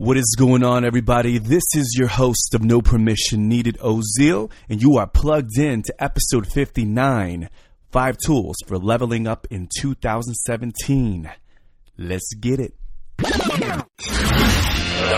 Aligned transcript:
What 0.00 0.16
is 0.16 0.34
going 0.38 0.64
on, 0.64 0.86
everybody? 0.86 1.36
This 1.36 1.62
is 1.74 1.94
your 1.98 2.08
host 2.08 2.54
of 2.54 2.62
No 2.62 2.80
Permission 2.80 3.50
Needed, 3.50 3.76
Ozil, 3.80 4.50
and 4.70 4.80
you 4.80 4.96
are 4.96 5.06
plugged 5.06 5.58
in 5.58 5.82
to 5.82 6.02
episode 6.02 6.46
59 6.50 7.50
Five 7.90 8.16
Tools 8.24 8.56
for 8.66 8.78
Leveling 8.78 9.26
Up 9.26 9.46
in 9.50 9.68
2017. 9.78 11.30
Let's 11.98 12.32
get 12.32 12.60
it. 12.60 12.72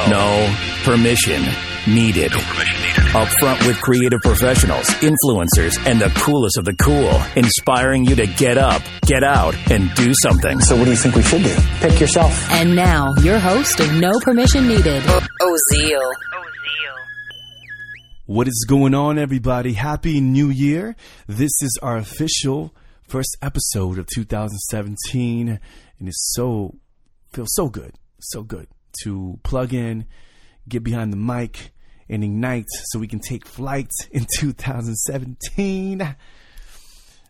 No 0.08 0.56
permission 0.82 1.44
needed. 1.86 2.32
Up 3.14 3.28
front 3.40 3.66
with 3.66 3.80
creative 3.80 4.20
professionals, 4.20 4.86
influencers, 5.00 5.78
and 5.86 6.00
the 6.00 6.10
coolest 6.20 6.58
of 6.58 6.64
the 6.64 6.74
cool, 6.74 7.20
inspiring 7.36 8.04
you 8.04 8.14
to 8.16 8.26
get 8.26 8.58
up, 8.58 8.82
get 9.02 9.22
out, 9.22 9.54
and 9.70 9.92
do 9.94 10.12
something. 10.22 10.60
So, 10.60 10.76
what 10.76 10.84
do 10.84 10.90
you 10.90 10.96
think 10.96 11.14
we 11.14 11.22
should 11.22 11.42
do? 11.42 11.54
Pick 11.80 12.00
yourself. 12.00 12.50
And 12.50 12.74
now, 12.74 13.12
your 13.22 13.38
host 13.38 13.80
of 13.80 13.92
No 13.94 14.18
Permission 14.20 14.68
Needed, 14.68 15.02
oh, 15.06 15.26
Ozil. 15.40 15.98
Oh, 16.00 16.12
what 18.26 18.48
is 18.48 18.64
going 18.66 18.94
on, 18.94 19.18
everybody? 19.18 19.74
Happy 19.74 20.20
New 20.20 20.48
Year. 20.48 20.96
This 21.26 21.52
is 21.60 21.78
our 21.82 21.98
official 21.98 22.72
first 23.02 23.36
episode 23.42 23.98
of 23.98 24.06
2017, 24.14 25.48
and 25.98 26.08
it's 26.08 26.32
so, 26.34 26.76
feels 27.32 27.52
so 27.52 27.68
good, 27.68 27.94
so 28.20 28.42
good 28.42 28.68
to 29.02 29.38
plug 29.42 29.74
in, 29.74 30.06
get 30.68 30.82
behind 30.82 31.12
the 31.12 31.16
mic, 31.16 31.72
and 32.08 32.22
ignite 32.22 32.66
so 32.68 32.98
we 32.98 33.08
can 33.08 33.20
take 33.20 33.46
flight 33.46 33.90
in 34.10 34.26
2017. 34.38 36.16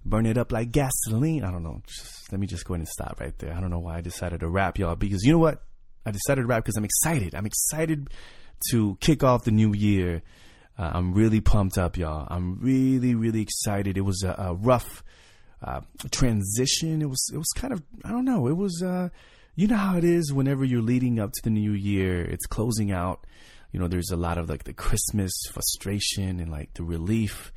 Burn 0.05 0.27
it 0.27 0.37
up 0.37 0.51
like 0.51 0.73
gasoline. 0.73 1.45
I 1.45 1.53
don't 1.53 1.63
know. 1.63 1.81
Just, 1.87 2.33
let 2.33 2.41
me 2.41 2.47
just 2.47 2.65
go 2.65 2.75
ahead 2.75 2.81
and 2.81 2.89
stop 2.89 3.21
right 3.21 3.39
there. 3.39 3.55
I 3.55 3.61
don't 3.61 3.71
know 3.71 3.79
why 3.79 3.99
I 3.99 4.01
decided 4.01 4.41
to 4.41 4.49
rap, 4.49 4.79
y'all, 4.79 4.97
because 4.97 5.23
you 5.23 5.33
know 5.33 5.39
what? 5.39 5.63
I 6.05 6.11
decided 6.11 6.43
to 6.43 6.47
rap 6.49 6.65
because 6.65 6.77
I'm 6.77 6.85
excited. 6.85 7.35
I'm 7.35 7.47
excited 7.47 8.11
to 8.71 8.97
kick 9.01 9.23
off 9.23 9.45
the 9.45 9.53
new 9.53 9.73
year. 9.73 10.23
Uh, 10.77 10.91
I'm 10.95 11.15
really 11.15 11.41
pumped 11.41 11.79
up, 11.79 11.97
y'all. 11.97 12.27
I'm 12.29 12.59
really, 12.61 13.15
really 13.15 13.43
excited. 13.43 13.97
It 13.97 14.01
was 14.01 14.25
a, 14.25 14.35
a 14.37 14.55
rough 14.55 15.05
uh, 15.63 15.83
transition. 16.11 17.03
It 17.03 17.09
was, 17.09 17.31
it 17.33 17.39
was 17.39 17.49
kind 17.55 17.73
of, 17.73 17.83
I 18.05 18.11
don't 18.11 18.25
know. 18.25 18.49
It 18.49 18.57
was, 18.57 18.83
uh, 18.83 19.11
you 19.55 19.67
know 19.67 19.77
how 19.77 19.97
it 19.97 20.05
is 20.05 20.33
whenever 20.33 20.65
you're 20.65 20.83
leading 20.83 21.19
up 21.19 21.33
to 21.33 21.43
the 21.43 21.51
new 21.51 21.73
year. 21.73 22.25
It's 22.25 22.47
closing 22.47 22.91
out 22.91 23.27
you 23.73 23.81
know, 23.81 23.89
there's 23.89 24.11
a 24.11 24.17
lot 24.17 24.39
of 24.39 24.49
like 24.49 24.65
the 24.65 24.75
Christmas 24.75 25.33
frustration 25.51 26.39
and 26.41 26.51
like 26.51 26.75
the 26.75 26.85
relief. 26.85 27.53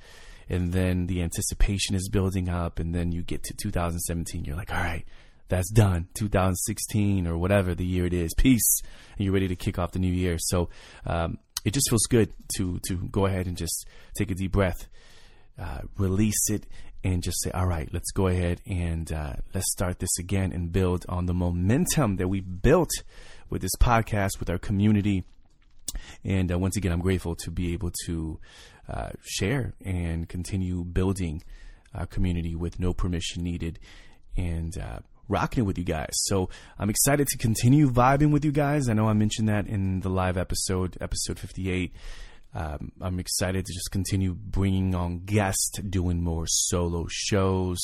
And 0.47 0.71
then 0.71 1.07
the 1.07 1.21
anticipation 1.21 1.95
is 1.95 2.09
building 2.09 2.49
up. 2.49 2.79
And 2.79 2.95
then 2.95 3.11
you 3.11 3.21
get 3.21 3.43
to 3.43 3.53
2017. 3.53 4.45
You're 4.45 4.55
like, 4.55 4.71
all 4.71 4.81
right, 4.81 5.05
that's 5.49 5.69
done. 5.71 6.07
2016 6.13 7.27
or 7.27 7.37
whatever 7.37 7.75
the 7.75 7.85
year 7.85 8.05
it 8.05 8.13
is. 8.13 8.33
Peace. 8.33 8.81
And 9.17 9.25
you're 9.25 9.33
ready 9.33 9.49
to 9.49 9.55
kick 9.55 9.77
off 9.77 9.91
the 9.91 9.99
new 9.99 10.11
year. 10.11 10.37
So, 10.39 10.69
um, 11.05 11.37
it 11.65 11.73
just 11.73 11.89
feels 11.89 12.05
good 12.05 12.31
to, 12.57 12.79
to 12.87 12.95
go 12.95 13.25
ahead 13.25 13.47
and 13.47 13.57
just 13.57 13.87
take 14.15 14.29
a 14.29 14.35
deep 14.35 14.51
breath, 14.51 14.87
uh, 15.59 15.79
release 15.97 16.49
it, 16.51 16.67
and 17.05 17.21
just 17.21 17.39
say, 17.43 17.51
all 17.51 17.67
right, 17.67 17.87
let's 17.93 18.11
go 18.11 18.25
ahead 18.25 18.61
and 18.65 19.11
uh, 19.11 19.33
let's 19.53 19.71
start 19.71 19.99
this 19.99 20.17
again 20.17 20.51
and 20.51 20.71
build 20.71 21.05
on 21.07 21.27
the 21.27 21.35
momentum 21.35 22.15
that 22.15 22.27
we 22.27 22.41
built 22.41 22.89
with 23.47 23.61
this 23.61 23.75
podcast, 23.79 24.39
with 24.39 24.49
our 24.49 24.57
community, 24.57 25.23
and 26.23 26.51
uh, 26.51 26.57
once 26.57 26.75
again, 26.77 26.91
I'm 26.91 27.01
grateful 27.01 27.35
to 27.35 27.51
be 27.51 27.73
able 27.73 27.91
to 28.07 28.39
uh, 28.89 29.09
share 29.23 29.73
and 29.85 30.27
continue 30.27 30.83
building 30.83 31.43
a 31.93 32.07
community 32.07 32.55
with 32.55 32.79
no 32.79 32.91
permission 32.91 33.43
needed 33.43 33.77
and 34.35 34.75
uh, 34.75 34.99
rocking 35.29 35.63
it 35.63 35.67
with 35.67 35.77
you 35.77 35.83
guys. 35.83 36.09
So 36.13 36.49
I'm 36.79 36.89
excited 36.89 37.27
to 37.27 37.37
continue 37.37 37.87
vibing 37.87 38.31
with 38.31 38.43
you 38.43 38.51
guys. 38.51 38.89
I 38.89 38.93
know 38.93 39.07
I 39.07 39.13
mentioned 39.13 39.47
that 39.47 39.67
in 39.67 39.99
the 39.99 40.09
live 40.09 40.37
episode, 40.37 40.97
episode 40.99 41.37
58. 41.37 41.93
Um, 42.55 42.93
I'm 43.01 43.19
excited 43.19 43.65
to 43.65 43.73
just 43.73 43.91
continue 43.91 44.33
bringing 44.33 44.95
on 44.95 45.25
guests, 45.25 45.77
doing 45.81 46.23
more 46.23 46.45
solo 46.47 47.05
shows. 47.09 47.79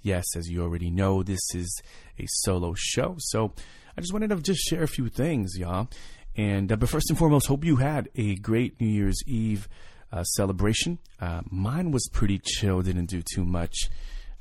Yes, 0.00 0.24
as 0.36 0.48
you 0.48 0.62
already 0.62 0.90
know, 0.90 1.24
this 1.24 1.40
is 1.54 1.82
a 2.18 2.24
solo 2.28 2.74
show. 2.76 3.16
So 3.18 3.52
I 3.96 4.00
just 4.00 4.12
wanted 4.12 4.30
to 4.30 4.36
just 4.36 4.60
share 4.60 4.84
a 4.84 4.88
few 4.88 5.08
things, 5.08 5.58
y'all. 5.58 5.88
And 6.36 6.70
uh, 6.72 6.76
but 6.76 6.88
first 6.88 7.10
and 7.10 7.18
foremost, 7.18 7.48
hope 7.48 7.64
you 7.64 7.76
had 7.76 8.08
a 8.14 8.36
great 8.36 8.80
New 8.80 8.86
Year's 8.86 9.20
Eve 9.26 9.68
uh, 10.12 10.22
celebration. 10.22 10.98
Uh, 11.20 11.42
mine 11.50 11.90
was 11.90 12.08
pretty 12.12 12.38
chill; 12.38 12.80
didn't 12.80 13.10
do 13.10 13.22
too 13.34 13.44
much. 13.44 13.90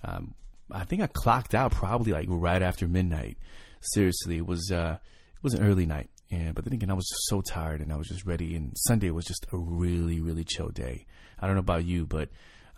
Um, 0.04 0.36
I 0.72 0.86
think 0.86 1.02
I 1.02 1.08
clocked 1.08 1.54
out 1.54 1.72
probably 1.72 2.14
like 2.14 2.28
right 2.30 2.62
after 2.62 2.88
midnight. 2.88 3.38
Seriously, 3.82 4.38
it 4.38 4.46
was 4.46 4.72
uh, 4.72 4.98
it 5.36 5.44
was 5.44 5.54
an 5.54 5.64
early 5.64 5.86
night, 5.86 6.10
and 6.32 6.56
but 6.56 6.64
then 6.64 6.74
again, 6.74 6.90
I 6.90 6.94
was 6.94 7.08
just 7.08 7.28
so 7.28 7.42
tired 7.42 7.82
and 7.82 7.92
I 7.92 7.98
was 7.98 8.08
just 8.08 8.26
ready. 8.26 8.56
And 8.56 8.72
Sunday 8.76 9.12
was 9.12 9.26
just 9.26 9.46
a 9.52 9.58
really 9.58 10.22
really 10.22 10.44
chill 10.44 10.70
day. 10.70 11.06
I 11.40 11.46
don't 11.46 11.56
know 11.56 11.62
about 11.62 11.86
you, 11.86 12.06
but 12.06 12.30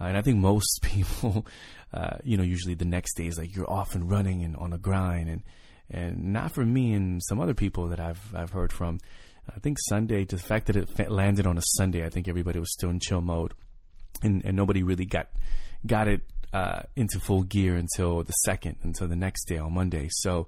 uh, 0.02 0.06
and 0.06 0.18
I 0.18 0.22
think 0.22 0.40
most 0.40 0.80
people, 0.82 1.46
uh, 1.94 2.18
you 2.24 2.38
know, 2.38 2.44
usually 2.44 2.74
the 2.74 2.86
next 2.86 3.16
day 3.16 3.28
is 3.28 3.38
like 3.38 3.56
you're 3.56 3.70
off 3.70 3.96
and 3.96 4.10
running 4.10 4.44
and 4.44 4.56
on 4.56 4.74
a 4.74 4.78
grind 4.78 5.30
and 5.30 5.44
and 5.90 6.34
not 6.34 6.52
for 6.52 6.66
me 6.66 6.94
and 6.94 7.22
some 7.24 7.40
other 7.40 7.54
people 7.54 7.88
that 7.90 8.00
I've 8.00 8.36
I've 8.36 8.52
heard 8.52 8.74
from. 8.74 9.00
I 9.54 9.60
think 9.60 9.78
Sunday, 9.90 10.24
the 10.24 10.38
fact 10.38 10.68
that 10.68 10.78
it 10.78 11.12
landed 11.12 11.46
on 11.46 11.58
a 11.58 11.62
Sunday, 11.76 12.06
I 12.06 12.10
think 12.10 12.30
everybody 12.30 12.60
was 12.60 12.72
still 12.72 12.90
in 12.90 13.00
chill 13.00 13.22
mode, 13.22 13.54
and 14.22 14.44
and 14.46 14.56
nobody 14.56 14.84
really 14.84 15.06
got 15.06 15.30
got 15.86 16.08
it 16.08 16.22
uh, 16.54 16.84
into 16.96 17.20
full 17.20 17.44
gear 17.44 17.76
until 17.76 18.24
the 18.24 18.32
second, 18.32 18.78
until 18.84 19.08
the 19.08 19.16
next 19.16 19.46
day 19.46 19.58
on 19.58 19.74
Monday. 19.74 20.08
So 20.12 20.48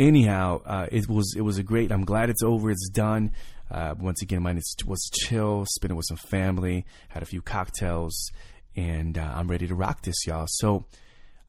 anyhow, 0.00 0.62
uh, 0.64 0.86
it 0.90 1.08
was 1.08 1.34
it 1.36 1.42
was 1.42 1.58
a 1.58 1.62
great. 1.62 1.92
I'm 1.92 2.04
glad 2.04 2.30
it's 2.30 2.42
over. 2.42 2.70
It's 2.70 2.88
done. 2.88 3.32
Uh, 3.70 3.94
once 4.00 4.20
again, 4.20 4.42
mine 4.42 4.60
was 4.84 5.10
chill, 5.12 5.64
spending 5.68 5.96
with 5.96 6.06
some 6.08 6.16
family, 6.16 6.84
had 7.10 7.22
a 7.22 7.26
few 7.26 7.40
cocktails, 7.40 8.32
and 8.74 9.16
uh, 9.16 9.32
I'm 9.36 9.46
ready 9.46 9.68
to 9.68 9.76
rock 9.76 10.02
this, 10.02 10.26
y'all. 10.26 10.46
So 10.48 10.86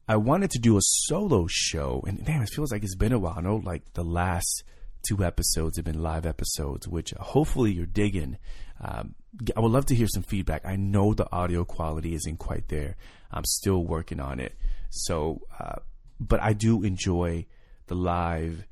I 0.06 0.16
wanted 0.16 0.52
to 0.52 0.60
do 0.60 0.76
a 0.76 0.80
solo 0.82 1.46
show, 1.48 2.04
and 2.06 2.24
damn, 2.24 2.42
it 2.42 2.50
feels 2.50 2.70
like 2.70 2.84
it's 2.84 2.94
been 2.94 3.12
a 3.12 3.18
while. 3.18 3.34
I 3.36 3.40
know 3.40 3.56
like 3.56 3.94
the 3.94 4.04
last 4.04 4.62
two 5.08 5.24
episodes 5.24 5.76
have 5.76 5.84
been 5.84 6.00
live 6.00 6.26
episodes, 6.26 6.86
which 6.86 7.12
hopefully 7.18 7.72
you're 7.72 7.86
digging. 7.86 8.38
Um, 8.80 9.16
I 9.56 9.60
would 9.60 9.72
love 9.72 9.86
to 9.86 9.94
hear 9.96 10.06
some 10.06 10.22
feedback. 10.22 10.64
I 10.64 10.76
know 10.76 11.14
the 11.14 11.30
audio 11.32 11.64
quality 11.64 12.14
isn't 12.14 12.36
quite 12.38 12.68
there. 12.68 12.96
I'm 13.32 13.44
still 13.44 13.84
working 13.84 14.20
on 14.20 14.38
it. 14.38 14.54
So, 14.90 15.40
uh, 15.58 15.76
but 16.20 16.40
I 16.40 16.52
do 16.52 16.84
enjoy 16.84 17.46
the 17.86 17.94
live 17.94 18.64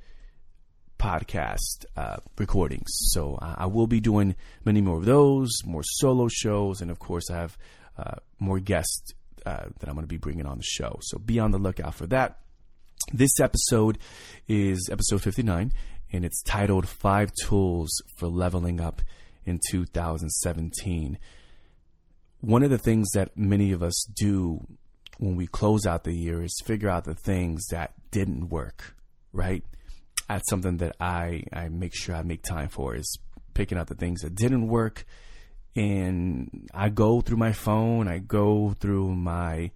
podcast 0.99 1.87
uh, 1.97 2.19
recordings. 2.39 2.91
So 3.13 3.37
uh, 3.41 3.55
I 3.59 3.67
will 3.67 3.87
be 3.87 4.01
doing 4.01 4.37
many 4.65 4.81
more 4.81 4.99
of 4.99 5.05
those, 5.05 5.51
more 5.65 5.83
solo 5.83 6.29
shows, 6.29 6.81
and 6.81 6.91
of 6.91 6.99
course 6.99 7.31
I 7.31 7.37
have 7.37 7.59
uh, 7.99 8.17
more 8.39 8.61
guests 8.61 9.13
uh, 9.47 9.65
that 9.79 9.89
I'm 9.89 9.95
going 9.95 10.05
to 10.05 10.09
be 10.09 10.17
bringing 10.17 10.47
on 10.47 10.59
the 10.59 10.65
show. 10.65 10.99
So 11.03 11.19
be 11.19 11.39
on 11.39 11.51
the 11.51 11.59
lookout 11.59 11.95
for 11.95 12.07
that. 12.09 12.39
This 13.13 13.41
episode 13.41 13.99
is 14.47 14.89
episode 14.93 15.23
59, 15.23 15.73
and 16.13 16.25
it's 16.25 16.43
titled 16.43 16.87
Five 16.87 17.33
Tools 17.45 17.91
for 18.17 18.29
Leveling 18.29 18.81
Up 18.81 19.03
in 19.45 19.59
2017. 19.71 21.19
One 22.41 22.63
of 22.63 22.71
the 22.71 22.79
things 22.79 23.11
that 23.15 23.37
many 23.37 23.73
of 23.73 23.83
us 23.83 24.05
do 24.15 24.67
when 25.19 25.37
we 25.37 25.47
close 25.47 25.87
out 25.87 26.05
the 26.05 26.13
year 26.15 26.43
is 26.43 26.63
figure 26.65 26.89
out 26.89 27.05
the 27.05 27.15
things 27.15 27.67
that 27.67 27.93
didn't 28.11 28.49
work, 28.49 28.95
right? 29.33 29.65
That's 30.29 30.49
something 30.49 30.79
that 30.79 30.97
I, 31.01 31.45
I 31.53 31.69
make 31.69 31.95
sure 31.95 32.15
I 32.15 32.23
make 32.23 32.43
time 32.43 32.69
for 32.69 32.95
is 32.95 33.19
picking 33.55 33.79
out 33.79 33.89
the 33.89 33.95
things 33.95 34.21
that 34.21 34.35
didn't 34.35 34.69
work 34.69 35.05
and 35.77 36.69
I 36.75 36.89
go 36.89 37.21
through 37.21 37.37
my 37.37 37.53
phone, 37.53 38.09
I 38.09 38.19
go 38.19 38.75
through 38.79 39.15
my 39.15 39.71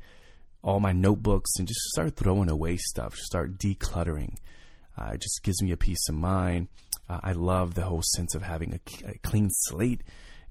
all 0.63 0.81
my 0.81 0.93
notebooks 0.93 1.51
and 1.59 1.69
just 1.69 1.81
start 1.91 2.17
throwing 2.17 2.49
away 2.49 2.79
stuff, 2.79 3.15
start 3.17 3.59
decluttering. 3.59 4.37
Uh, 4.99 5.11
it 5.13 5.21
just 5.21 5.43
gives 5.43 5.63
me 5.63 5.73
a 5.73 5.77
peace 5.77 6.09
of 6.09 6.15
mind. 6.15 6.69
Uh, 7.09 7.21
I 7.23 7.33
love 7.33 7.75
the 7.75 7.83
whole 7.83 8.03
sense 8.15 8.35
of 8.35 8.43
having 8.43 8.73
a, 8.73 9.11
a 9.11 9.19
clean 9.19 9.51
slate 9.51 10.01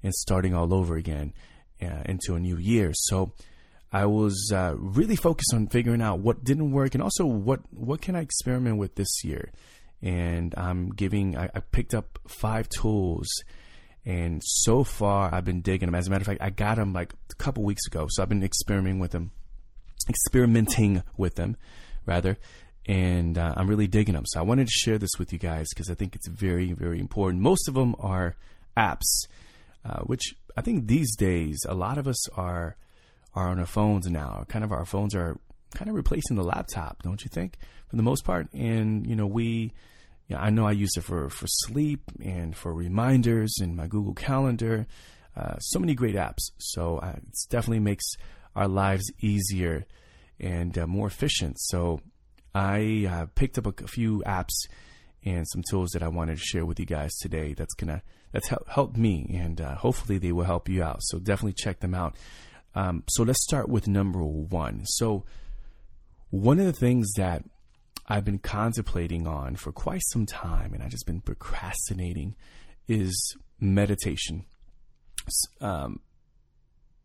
and 0.04 0.14
starting 0.14 0.54
all 0.54 0.72
over 0.72 0.94
again 0.94 1.32
uh, 1.82 2.02
into 2.04 2.36
a 2.36 2.40
new 2.40 2.56
year. 2.56 2.92
So 2.94 3.32
I 3.94 4.06
was 4.06 4.50
uh, 4.52 4.74
really 4.76 5.16
focused 5.16 5.54
on 5.54 5.68
figuring 5.68 6.02
out 6.02 6.18
what 6.18 6.42
didn't 6.42 6.72
work 6.72 6.94
and 6.94 7.02
also 7.02 7.24
what 7.24 7.60
what 7.72 8.02
can 8.02 8.16
I 8.16 8.20
experiment 8.20 8.76
with 8.76 8.96
this 8.96 9.24
year. 9.24 9.52
And 10.02 10.52
I'm 10.56 10.90
giving 10.90 11.36
I, 11.36 11.48
I 11.54 11.60
picked 11.60 11.94
up 11.94 12.18
five 12.26 12.68
tools 12.68 13.28
and 14.06 14.42
so 14.44 14.84
far, 14.84 15.34
I've 15.34 15.44
been 15.44 15.62
digging 15.62 15.86
them. 15.86 15.94
As 15.94 16.06
a 16.06 16.10
matter 16.10 16.22
of 16.22 16.26
fact, 16.26 16.42
I 16.42 16.50
got 16.50 16.76
them 16.76 16.92
like 16.92 17.14
a 17.30 17.34
couple 17.36 17.62
weeks 17.62 17.86
ago. 17.86 18.06
So 18.10 18.22
I've 18.22 18.28
been 18.28 18.42
experimenting 18.42 18.98
with 18.98 19.12
them, 19.12 19.30
experimenting 20.08 21.02
with 21.16 21.36
them, 21.36 21.56
rather. 22.04 22.36
And 22.86 23.38
uh, 23.38 23.54
I'm 23.56 23.66
really 23.66 23.86
digging 23.86 24.14
them. 24.14 24.26
So 24.26 24.40
I 24.40 24.42
wanted 24.42 24.66
to 24.66 24.72
share 24.72 24.98
this 24.98 25.18
with 25.18 25.32
you 25.32 25.38
guys 25.38 25.68
because 25.70 25.88
I 25.88 25.94
think 25.94 26.14
it's 26.14 26.28
very, 26.28 26.72
very 26.72 27.00
important. 27.00 27.42
Most 27.42 27.66
of 27.66 27.74
them 27.74 27.96
are 27.98 28.36
apps, 28.76 29.26
uh, 29.86 30.00
which 30.00 30.34
I 30.54 30.60
think 30.60 30.86
these 30.86 31.16
days 31.16 31.58
a 31.66 31.74
lot 31.74 31.96
of 31.96 32.06
us 32.06 32.28
are 32.30 32.76
are 33.34 33.48
on 33.48 33.58
our 33.58 33.66
phones 33.66 34.06
now. 34.06 34.44
Kind 34.48 34.64
of 34.64 34.72
our 34.72 34.84
phones 34.84 35.14
are 35.14 35.38
kind 35.74 35.88
of 35.88 35.96
replacing 35.96 36.36
the 36.36 36.44
laptop, 36.44 37.02
don't 37.02 37.22
you 37.24 37.30
think? 37.32 37.56
For 37.88 37.96
the 37.96 38.02
most 38.02 38.24
part, 38.24 38.52
and 38.52 39.06
you 39.06 39.16
know 39.16 39.26
we 39.26 39.72
yeah, 40.28 40.40
I 40.40 40.50
know 40.50 40.66
I 40.66 40.72
use 40.72 40.92
it 40.96 41.04
for, 41.04 41.28
for 41.28 41.46
sleep 41.46 42.00
and 42.22 42.56
for 42.56 42.72
reminders 42.72 43.54
in 43.60 43.76
my 43.76 43.86
Google 43.86 44.14
Calendar. 44.14 44.86
Uh, 45.36 45.58
so 45.58 45.78
many 45.78 45.94
great 45.94 46.14
apps. 46.14 46.50
So 46.58 46.98
uh, 46.98 47.14
it 47.16 47.24
definitely 47.50 47.80
makes 47.80 48.04
our 48.56 48.68
lives 48.68 49.04
easier 49.20 49.84
and 50.40 50.76
uh, 50.78 50.86
more 50.86 51.08
efficient. 51.08 51.58
So 51.60 52.00
I 52.54 53.06
uh, 53.10 53.26
picked 53.34 53.58
up 53.58 53.66
a, 53.66 53.84
a, 53.84 53.86
few 53.86 54.22
apps 54.26 54.54
and 55.24 55.46
some 55.48 55.62
tools 55.68 55.90
that 55.90 56.02
I 56.02 56.08
wanted 56.08 56.38
to 56.38 56.42
share 56.42 56.64
with 56.64 56.80
you 56.80 56.86
guys 56.86 57.14
today. 57.20 57.52
That's 57.52 57.74
gonna 57.74 58.02
that's 58.32 58.48
help, 58.48 58.68
helped 58.68 58.96
me, 58.96 59.36
and 59.38 59.60
uh, 59.60 59.74
hopefully 59.74 60.18
they 60.18 60.32
will 60.32 60.44
help 60.44 60.68
you 60.68 60.82
out. 60.82 60.98
So 61.02 61.18
definitely 61.18 61.54
check 61.54 61.80
them 61.80 61.94
out. 61.94 62.16
Um, 62.74 63.04
so 63.08 63.22
let's 63.22 63.42
start 63.42 63.68
with 63.68 63.86
number 63.86 64.22
one. 64.22 64.84
So 64.84 65.24
one 66.30 66.58
of 66.58 66.66
the 66.66 66.72
things 66.72 67.12
that 67.16 67.44
I've 68.06 68.24
been 68.24 68.38
contemplating 68.38 69.26
on 69.26 69.56
for 69.56 69.72
quite 69.72 70.02
some 70.12 70.26
time, 70.26 70.74
and 70.74 70.82
I've 70.82 70.90
just 70.90 71.06
been 71.06 71.20
procrastinating, 71.20 72.34
is 72.88 73.36
meditation. 73.60 74.44
Um, 75.60 76.00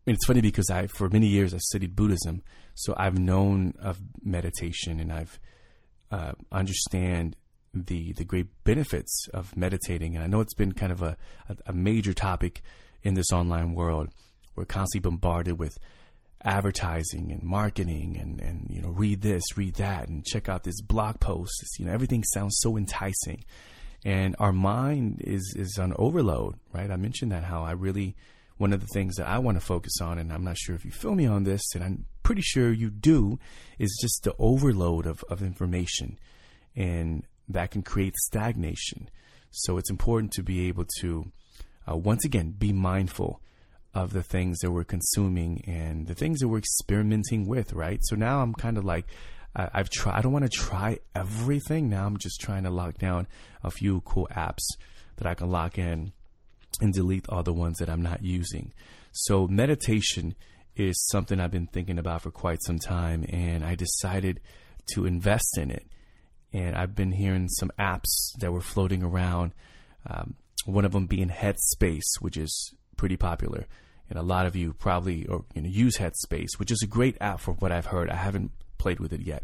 and 0.06 0.16
it's 0.16 0.26
funny 0.26 0.42
because 0.42 0.70
I, 0.70 0.88
for 0.88 1.10
many 1.10 1.28
years, 1.28 1.54
I 1.54 1.58
studied 1.60 1.96
Buddhism, 1.96 2.42
so 2.74 2.94
I've 2.98 3.20
known 3.20 3.76
of 3.80 4.00
meditation, 4.24 5.00
and 5.00 5.14
I've 5.14 5.40
uh, 6.12 6.32
understand 6.52 7.36
the 7.74 8.14
the 8.14 8.24
great 8.24 8.48
benefits 8.64 9.28
of 9.34 9.56
meditating. 9.56 10.16
And 10.16 10.24
I 10.24 10.28
know 10.28 10.42
it's 10.42 10.56
been 10.56 10.72
kind 10.72 10.92
of 10.92 11.02
a, 11.02 11.16
a, 11.48 11.58
a 11.68 11.74
major 11.74 12.14
topic 12.14 12.62
in 13.04 13.14
this 13.14 13.32
online 13.32 13.76
world. 13.76 14.10
We're 14.60 14.66
constantly 14.66 15.10
bombarded 15.10 15.58
with 15.58 15.78
advertising 16.44 17.32
and 17.32 17.44
marketing 17.44 18.18
and, 18.18 18.40
and 18.40 18.68
you 18.70 18.82
know 18.82 18.90
read 18.90 19.22
this 19.22 19.58
read 19.58 19.76
that 19.76 20.08
and 20.08 20.24
check 20.26 20.48
out 20.48 20.64
this 20.64 20.82
blog 20.82 21.20
post. 21.20 21.52
You 21.80 21.86
know 21.86 21.94
everything 21.94 22.24
sounds 22.24 22.58
so 22.60 22.78
enticing. 22.78 23.44
And 24.06 24.36
our 24.40 24.54
mind 24.54 25.22
is 25.22 25.56
is 25.58 25.78
on 25.80 25.94
overload 25.98 26.56
right? 26.72 26.92
I 26.92 26.96
mentioned 26.96 27.32
that 27.32 27.44
how 27.44 27.64
i 27.64 27.72
really 27.72 28.16
one 28.58 28.74
of 28.74 28.82
the 28.82 28.88
things 28.94 29.16
that 29.16 29.28
i 29.28 29.40
want 29.40 29.58
to 29.58 29.66
focus 29.66 30.02
on 30.02 30.18
and 30.18 30.34
i'm 30.34 30.44
not 30.44 30.58
sure 30.58 30.76
if 30.76 30.84
you 30.84 30.92
feel 30.92 31.16
me 31.16 31.26
on 31.26 31.44
this 31.46 31.62
and 31.74 31.82
i'm 31.82 32.06
pretty 32.30 32.44
sure 32.44 32.72
you 32.72 32.92
do 32.92 33.40
is 33.80 33.98
just 34.00 34.22
the 34.24 34.36
overload 34.38 35.08
of, 35.08 35.24
of 35.32 35.42
information. 35.42 36.20
And 36.76 37.24
that 37.48 37.72
can 37.72 37.82
create 37.82 38.16
stagnation. 38.18 39.10
So 39.50 39.80
it's 39.80 39.90
important 39.90 40.34
to 40.34 40.44
be 40.44 40.68
able 40.68 40.86
to 41.00 41.32
uh, 41.90 41.96
once 41.96 42.24
again 42.24 42.52
be 42.52 42.72
mindful 42.72 43.42
of 43.94 44.14
the 44.14 44.24
things 44.24 44.60
that 44.60 44.72
we're 44.72 44.84
consuming 44.84 45.64
and 45.66 46.08
the 46.08 46.16
things 46.16 46.40
that 46.40 46.48
we're 46.48 46.60
experimenting 46.60 47.48
with, 47.48 47.74
right? 47.74 48.00
So 48.04 48.16
now 48.16 48.42
I'm 48.42 48.54
kind 48.54 48.78
of 48.78 48.86
like, 48.86 49.06
I, 49.56 49.70
I've 49.74 49.90
tried, 49.90 50.18
I 50.18 50.22
don't 50.22 50.32
want 50.32 50.46
to 50.46 50.58
try 50.58 51.00
everything. 51.16 51.90
Now 51.90 52.06
I'm 52.06 52.18
just 52.18 52.40
trying 52.40 52.64
to 52.64 52.70
lock 52.70 52.98
down 52.98 53.28
a 53.64 53.72
few 53.72 54.02
cool 54.02 54.28
apps 54.36 54.64
that 55.18 55.28
I 55.28 55.34
can 55.34 55.50
lock 55.50 55.78
in 55.78 56.14
and 56.82 56.94
delete 56.94 57.28
all 57.30 57.44
the 57.44 57.54
ones 57.54 57.80
that 57.80 57.90
I'm 57.90 58.02
not 58.02 58.24
using. 58.24 58.74
So 59.12 59.48
meditation 59.48 60.36
is 60.76 61.08
something 61.08 61.40
I've 61.40 61.52
been 61.52 61.68
thinking 61.68 61.98
about 61.98 62.22
for 62.22 62.32
quite 62.32 62.62
some 62.64 62.80
time 62.80 63.26
and 63.30 63.66
I 63.66 63.76
decided 63.76 64.40
to 64.94 65.06
invest 65.06 65.58
in 65.58 65.72
it. 65.72 65.88
And 66.54 66.76
I've 66.76 66.96
been 66.96 67.12
hearing 67.12 67.48
some 67.50 67.72
apps 67.78 68.32
that 68.40 68.52
were 68.52 68.62
floating 68.62 69.04
around. 69.04 69.54
Um, 70.08 70.36
one 70.66 70.86
of 70.86 70.94
them 70.94 71.06
being 71.06 71.30
Headspace, 71.30 72.20
which 72.22 72.38
is 72.38 72.74
pretty 73.00 73.16
popular. 73.16 73.66
And 74.10 74.20
a 74.20 74.22
lot 74.22 74.46
of 74.46 74.58
you 74.58 74.74
probably 74.74 75.26
or, 75.26 75.46
you 75.56 75.62
know, 75.62 75.70
use 75.70 75.98
Headspace, 75.98 76.58
which 76.58 76.70
is 76.70 76.82
a 76.84 76.88
great 76.88 77.16
app 77.22 77.40
from 77.40 77.56
what 77.56 77.72
I've 77.72 77.86
heard. 77.86 78.10
I 78.10 78.16
haven't 78.16 78.52
played 78.78 79.00
with 79.00 79.14
it 79.14 79.22
yet. 79.22 79.44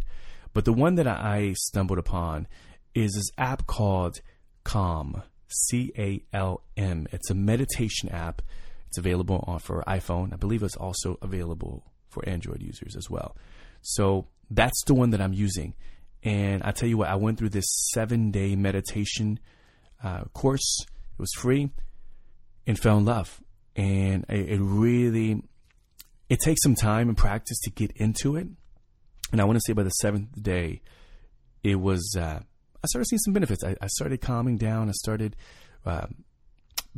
But 0.54 0.66
the 0.66 0.74
one 0.74 0.96
that 0.96 1.08
I 1.08 1.54
stumbled 1.54 1.98
upon 1.98 2.48
is 2.94 3.14
this 3.14 3.32
app 3.38 3.66
called 3.66 4.20
Calm, 4.66 5.24
C 5.48 5.94
A 5.98 6.22
L 6.34 6.62
M. 6.76 7.08
It's 7.14 7.30
a 7.30 7.34
meditation 7.34 8.10
app. 8.10 8.42
It's 8.88 8.98
available 8.98 9.44
on 9.48 9.60
for 9.60 9.84
iPhone. 9.88 10.34
I 10.34 10.36
believe 10.36 10.62
it's 10.62 10.76
also 10.76 11.18
available 11.22 11.86
for 12.10 12.28
Android 12.28 12.62
users 12.62 12.96
as 12.98 13.10
well. 13.10 13.38
So 13.82 14.28
that's 14.52 14.84
the 14.86 14.96
one 14.96 15.12
that 15.12 15.22
I'm 15.22 15.34
using. 15.34 15.76
And 16.24 16.62
I 16.64 16.72
tell 16.72 16.90
you 16.90 16.98
what, 16.98 17.08
I 17.08 17.16
went 17.16 17.38
through 17.38 17.50
this 17.50 17.70
seven 17.94 18.32
day 18.32 18.56
meditation 18.58 19.40
uh, 20.04 20.26
course. 20.34 20.82
It 20.82 21.20
was 21.20 21.32
free 21.38 21.70
and 22.68 22.78
fell 22.78 22.98
in 22.98 23.06
love 23.06 23.40
and 23.76 24.26
it, 24.30 24.60
really 24.60 25.42
it 26.30 26.40
takes 26.40 26.62
some 26.64 26.76
time 26.76 27.10
and 27.10 27.18
practice 27.18 27.60
to 27.62 27.70
get 27.70 27.92
into 27.96 28.36
it. 28.36 28.48
And 29.32 29.42
I 29.42 29.46
want 29.46 29.58
to 29.58 29.62
say 29.66 29.74
by 29.74 29.84
the 29.84 29.90
seventh 29.90 30.42
day, 30.42 30.82
it 31.64 31.76
was 31.76 32.16
uh, 32.18 32.40
I 32.86 32.88
started 32.88 33.08
seeing 33.08 33.20
some 33.20 33.34
benefits. 33.34 33.64
I, 33.64 33.76
I 33.82 33.88
started 33.88 34.22
calming 34.22 34.58
down. 34.58 34.90
I 34.90 34.94
started 34.94 35.36
uh, 35.86 36.08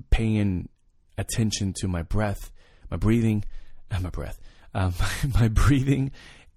paying 0.09 0.69
attention 1.17 1.73
to 1.77 1.87
my 1.87 2.03
breath, 2.03 2.51
my 2.91 2.97
breathing, 2.97 3.43
uh, 3.91 3.99
my 4.01 4.09
breath, 4.09 4.39
um, 4.73 4.93
my, 4.99 5.39
my 5.41 5.47
breathing, 5.47 6.11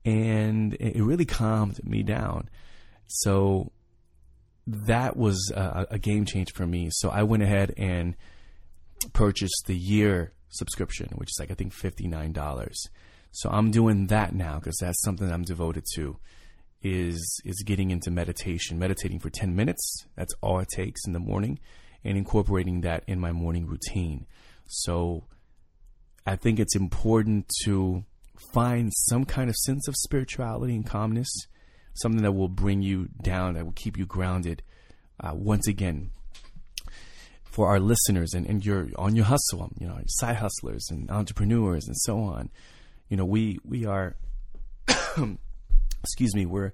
and 0.05 0.75
it 0.75 1.03
really 1.03 1.25
calmed 1.25 1.85
me 1.85 2.03
down. 2.03 2.49
So 3.07 3.73
that 4.67 5.17
was 5.17 5.53
a, 5.55 5.87
a 5.93 5.99
game 5.99 6.25
changer 6.25 6.53
for 6.55 6.67
me. 6.67 6.89
So 6.93 7.09
I 7.11 7.23
went 7.23 7.43
ahead 7.43 7.75
and 7.77 8.17
purchase 9.09 9.53
the 9.67 9.77
year 9.77 10.33
subscription, 10.49 11.09
which 11.15 11.31
is 11.31 11.37
like 11.41 11.51
I 11.51 11.55
think 11.55 11.73
fifty 11.73 12.07
nine 12.07 12.33
dollars. 12.33 12.89
So 13.33 13.49
I'm 13.51 13.71
doing 13.71 14.09
that 14.09 14.35
now 14.35 14.59
because 14.59 14.77
that's 14.81 15.01
something 15.03 15.31
I'm 15.31 15.45
devoted 15.45 15.85
to. 15.95 16.19
Is 16.83 17.41
is 17.45 17.63
getting 17.65 17.91
into 17.91 18.11
meditation, 18.11 18.79
meditating 18.79 19.21
for 19.21 19.31
ten 19.31 19.55
minutes. 19.55 20.07
That's 20.17 20.35
all 20.41 20.59
it 20.61 20.69
takes 20.75 21.07
in 21.07 21.13
the 21.13 21.21
morning, 21.21 21.59
and 22.05 22.17
incorporating 22.17 22.81
that 22.81 23.05
in 23.07 23.21
my 23.21 23.33
morning 23.33 23.67
routine. 23.67 24.27
So 24.67 25.25
I 26.27 26.37
think 26.37 26.59
it's 26.59 26.77
important 26.77 27.51
to 27.65 28.05
find 28.53 28.91
some 28.95 29.25
kind 29.25 29.51
of 29.51 29.57
sense 29.57 29.89
of 29.89 29.97
spirituality 29.97 30.75
and 30.75 30.87
calmness, 30.87 31.29
something 31.95 32.23
that 32.23 32.33
will 32.33 32.49
bring 32.49 32.83
you 32.83 33.09
down, 33.23 33.55
that 33.55 33.65
will 33.65 33.73
keep 33.73 33.99
you 33.99 34.07
grounded. 34.07 34.63
Uh, 35.19 35.33
once 35.35 35.69
again, 35.69 36.11
for 37.51 37.69
our 37.69 37.81
listeners 37.81 38.33
and, 38.33 38.47
and 38.47 38.65
you're 38.65 38.89
on 38.97 39.17
your 39.17 39.25
hustle, 39.25 39.71
you 39.79 39.87
know, 39.87 39.99
side 40.07 40.37
hustlers 40.37 40.87
and 40.91 41.11
entrepreneurs 41.11 41.87
and 41.87 41.97
so 41.97 42.21
on. 42.21 42.49
You 43.09 43.17
know, 43.17 43.25
we 43.25 43.59
we 43.65 43.87
are 43.87 44.17
excuse 46.03 46.35
me, 46.35 46.47
we're 46.47 46.73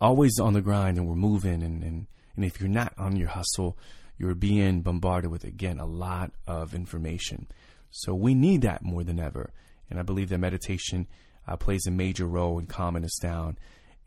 always 0.00 0.38
on 0.38 0.52
the 0.52 0.60
grind 0.60 0.98
and 0.98 1.06
we're 1.06 1.14
moving 1.14 1.62
and, 1.62 1.82
and, 1.82 2.06
and 2.36 2.44
if 2.44 2.60
you're 2.60 2.68
not 2.68 2.92
on 2.98 3.16
your 3.16 3.28
hustle, 3.28 3.78
you're 4.18 4.34
being 4.34 4.82
bombarded 4.82 5.30
with 5.30 5.44
again 5.44 5.78
a 5.78 5.86
lot 5.86 6.32
of 6.46 6.74
information. 6.74 7.46
So 7.90 8.14
we 8.14 8.34
need 8.34 8.62
that 8.62 8.82
more 8.82 9.04
than 9.04 9.18
ever. 9.18 9.52
And 9.88 9.98
I 9.98 10.02
believe 10.02 10.28
that 10.30 10.38
meditation 10.38 11.06
uh, 11.46 11.56
plays 11.56 11.86
a 11.86 11.90
major 11.90 12.26
role 12.26 12.58
in 12.58 12.66
calming 12.66 13.04
us 13.04 13.18
down 13.20 13.58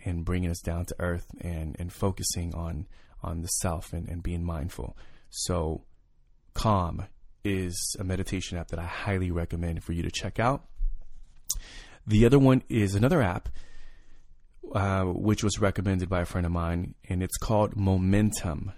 and 0.03 0.23
bringing 0.23 0.49
us 0.49 0.59
down 0.59 0.85
to 0.85 0.95
earth 0.99 1.27
and, 1.41 1.75
and 1.79 1.91
focusing 1.91 2.53
on 2.53 2.87
on 3.23 3.41
the 3.41 3.47
self 3.47 3.91
and, 3.91 4.07
and 4.07 4.21
being 4.21 4.43
mindful. 4.43 4.95
So 5.29 5.81
Calm 6.55 7.05
is 7.43 7.95
a 7.99 8.03
meditation 8.03 8.57
app 8.57 8.69
that 8.69 8.79
I 8.79 8.85
highly 8.85 9.29
recommend 9.29 9.83
for 9.83 9.93
you 9.93 10.01
to 10.01 10.09
check 10.09 10.39
out. 10.39 10.65
The 12.07 12.25
other 12.25 12.39
one 12.39 12.63
is 12.69 12.95
another 12.95 13.21
app, 13.21 13.49
uh, 14.73 15.03
which 15.03 15.43
was 15.43 15.59
recommended 15.59 16.09
by 16.09 16.21
a 16.21 16.25
friend 16.25 16.45
of 16.45 16.51
mine, 16.51 16.95
and 17.07 17.21
it's 17.21 17.37
called 17.37 17.75
Momentum. 17.75 18.71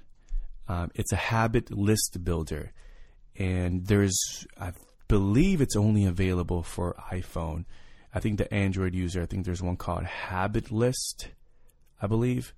Um, 0.67 0.91
it's 0.95 1.13
a 1.13 1.17
habit 1.17 1.71
list 1.71 2.23
builder, 2.23 2.73
and 3.37 3.85
there's, 3.85 4.17
I 4.59 4.73
believe, 5.07 5.61
it's 5.61 5.75
only 5.75 6.05
available 6.05 6.63
for 6.63 6.95
iPhone. 7.11 7.65
I 8.13 8.19
think 8.19 8.37
the 8.37 8.53
Android 8.53 8.95
user, 8.95 9.21
I 9.21 9.25
think 9.27 9.45
there's 9.45 9.61
one 9.61 9.77
called 9.77 10.03
Habit 10.03 10.71
List, 10.71 11.29
I 12.01 12.07
believe. 12.07 12.53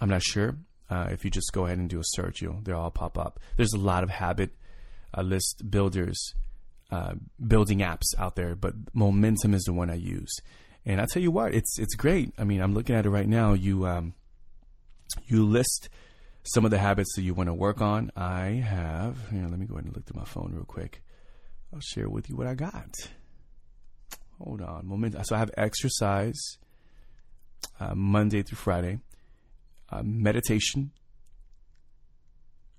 I'm 0.00 0.08
not 0.08 0.22
sure. 0.22 0.56
Uh, 0.92 1.08
if 1.10 1.24
you 1.24 1.30
just 1.30 1.54
go 1.54 1.64
ahead 1.64 1.78
and 1.78 1.88
do 1.88 2.00
a 2.00 2.04
search, 2.04 2.42
you'll 2.42 2.60
they'll 2.62 2.76
all 2.76 2.90
pop 2.90 3.16
up. 3.16 3.40
There's 3.56 3.72
a 3.72 3.78
lot 3.78 4.04
of 4.04 4.10
habit 4.10 4.50
uh, 5.16 5.22
list 5.22 5.70
builders, 5.70 6.34
uh, 6.90 7.14
building 7.46 7.78
apps 7.78 8.14
out 8.18 8.36
there, 8.36 8.54
but 8.54 8.74
Momentum 8.92 9.54
is 9.54 9.62
the 9.62 9.72
one 9.72 9.88
I 9.88 9.94
use. 9.94 10.34
And 10.84 11.00
I 11.00 11.06
tell 11.06 11.22
you 11.22 11.30
what, 11.30 11.54
it's 11.54 11.78
it's 11.78 11.94
great. 11.94 12.34
I 12.36 12.44
mean, 12.44 12.60
I'm 12.60 12.74
looking 12.74 12.94
at 12.94 13.06
it 13.06 13.10
right 13.10 13.26
now. 13.26 13.54
You 13.54 13.86
um, 13.86 14.12
you 15.24 15.46
list 15.46 15.88
some 16.42 16.66
of 16.66 16.70
the 16.70 16.78
habits 16.78 17.14
that 17.16 17.22
you 17.22 17.32
want 17.32 17.48
to 17.48 17.54
work 17.54 17.80
on. 17.80 18.12
I 18.14 18.62
have. 18.62 19.30
Here, 19.30 19.46
let 19.48 19.58
me 19.58 19.64
go 19.64 19.76
ahead 19.76 19.86
and 19.86 19.96
look 19.96 20.04
through 20.04 20.20
my 20.20 20.26
phone 20.26 20.52
real 20.52 20.64
quick. 20.64 21.02
I'll 21.72 21.80
share 21.80 22.10
with 22.10 22.28
you 22.28 22.36
what 22.36 22.46
I 22.46 22.54
got. 22.54 22.94
Hold 24.40 24.60
on, 24.60 24.86
momentum. 24.86 25.24
So 25.24 25.36
I 25.36 25.38
have 25.38 25.52
exercise 25.56 26.58
uh, 27.80 27.94
Monday 27.94 28.42
through 28.42 28.58
Friday 28.58 28.98
uh, 29.92 30.02
meditation, 30.02 30.90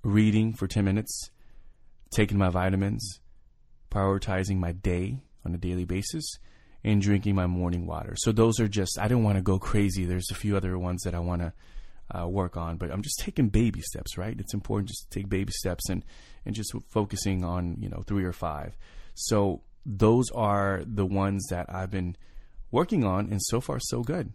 reading 0.03 0.53
for 0.53 0.67
10 0.67 0.83
minutes, 0.83 1.29
taking 2.11 2.37
my 2.37 2.49
vitamins, 2.49 3.19
prioritizing 3.91 4.57
my 4.57 4.71
day 4.71 5.19
on 5.45 5.53
a 5.53 5.57
daily 5.57 5.85
basis, 5.85 6.25
and 6.83 7.01
drinking 7.01 7.35
my 7.35 7.47
morning 7.47 7.85
water. 7.85 8.15
So 8.17 8.31
those 8.31 8.59
are 8.59 8.67
just, 8.67 8.97
I 8.99 9.07
don't 9.07 9.23
want 9.23 9.37
to 9.37 9.41
go 9.41 9.59
crazy. 9.59 10.05
There's 10.05 10.31
a 10.31 10.35
few 10.35 10.57
other 10.57 10.77
ones 10.77 11.03
that 11.03 11.15
I 11.15 11.19
want 11.19 11.41
to 11.41 11.53
uh, 12.13 12.27
work 12.27 12.57
on. 12.57 12.77
But 12.77 12.91
I'm 12.91 13.01
just 13.01 13.19
taking 13.19 13.49
baby 13.49 13.81
steps, 13.81 14.17
right? 14.17 14.35
It's 14.39 14.53
important 14.53 14.89
just 14.89 15.09
to 15.09 15.19
take 15.19 15.29
baby 15.29 15.51
steps 15.51 15.89
and 15.89 16.03
and 16.45 16.53
just 16.53 16.73
focusing 16.89 17.43
on 17.43 17.77
you 17.79 17.89
know 17.89 18.03
three 18.05 18.23
or 18.23 18.33
five. 18.33 18.77
So 19.15 19.61
those 19.85 20.29
are 20.31 20.83
the 20.85 21.05
ones 21.05 21.45
that 21.49 21.67
I've 21.69 21.91
been 21.91 22.15
working 22.71 23.03
on, 23.03 23.29
and 23.29 23.41
so 23.41 23.61
far 23.61 23.79
so 23.79 24.01
good. 24.01 24.33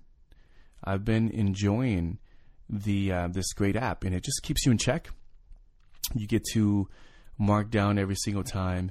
I've 0.82 1.04
been 1.04 1.30
enjoying 1.30 2.18
the 2.68 3.12
uh, 3.12 3.28
this 3.28 3.52
great 3.52 3.76
app, 3.76 4.04
and 4.04 4.14
it 4.14 4.22
just 4.22 4.42
keeps 4.42 4.64
you 4.66 4.72
in 4.72 4.78
check. 4.78 5.08
You 6.14 6.26
get 6.26 6.44
to 6.52 6.88
mark 7.38 7.70
down 7.70 7.98
every 7.98 8.16
single 8.16 8.42
time 8.42 8.90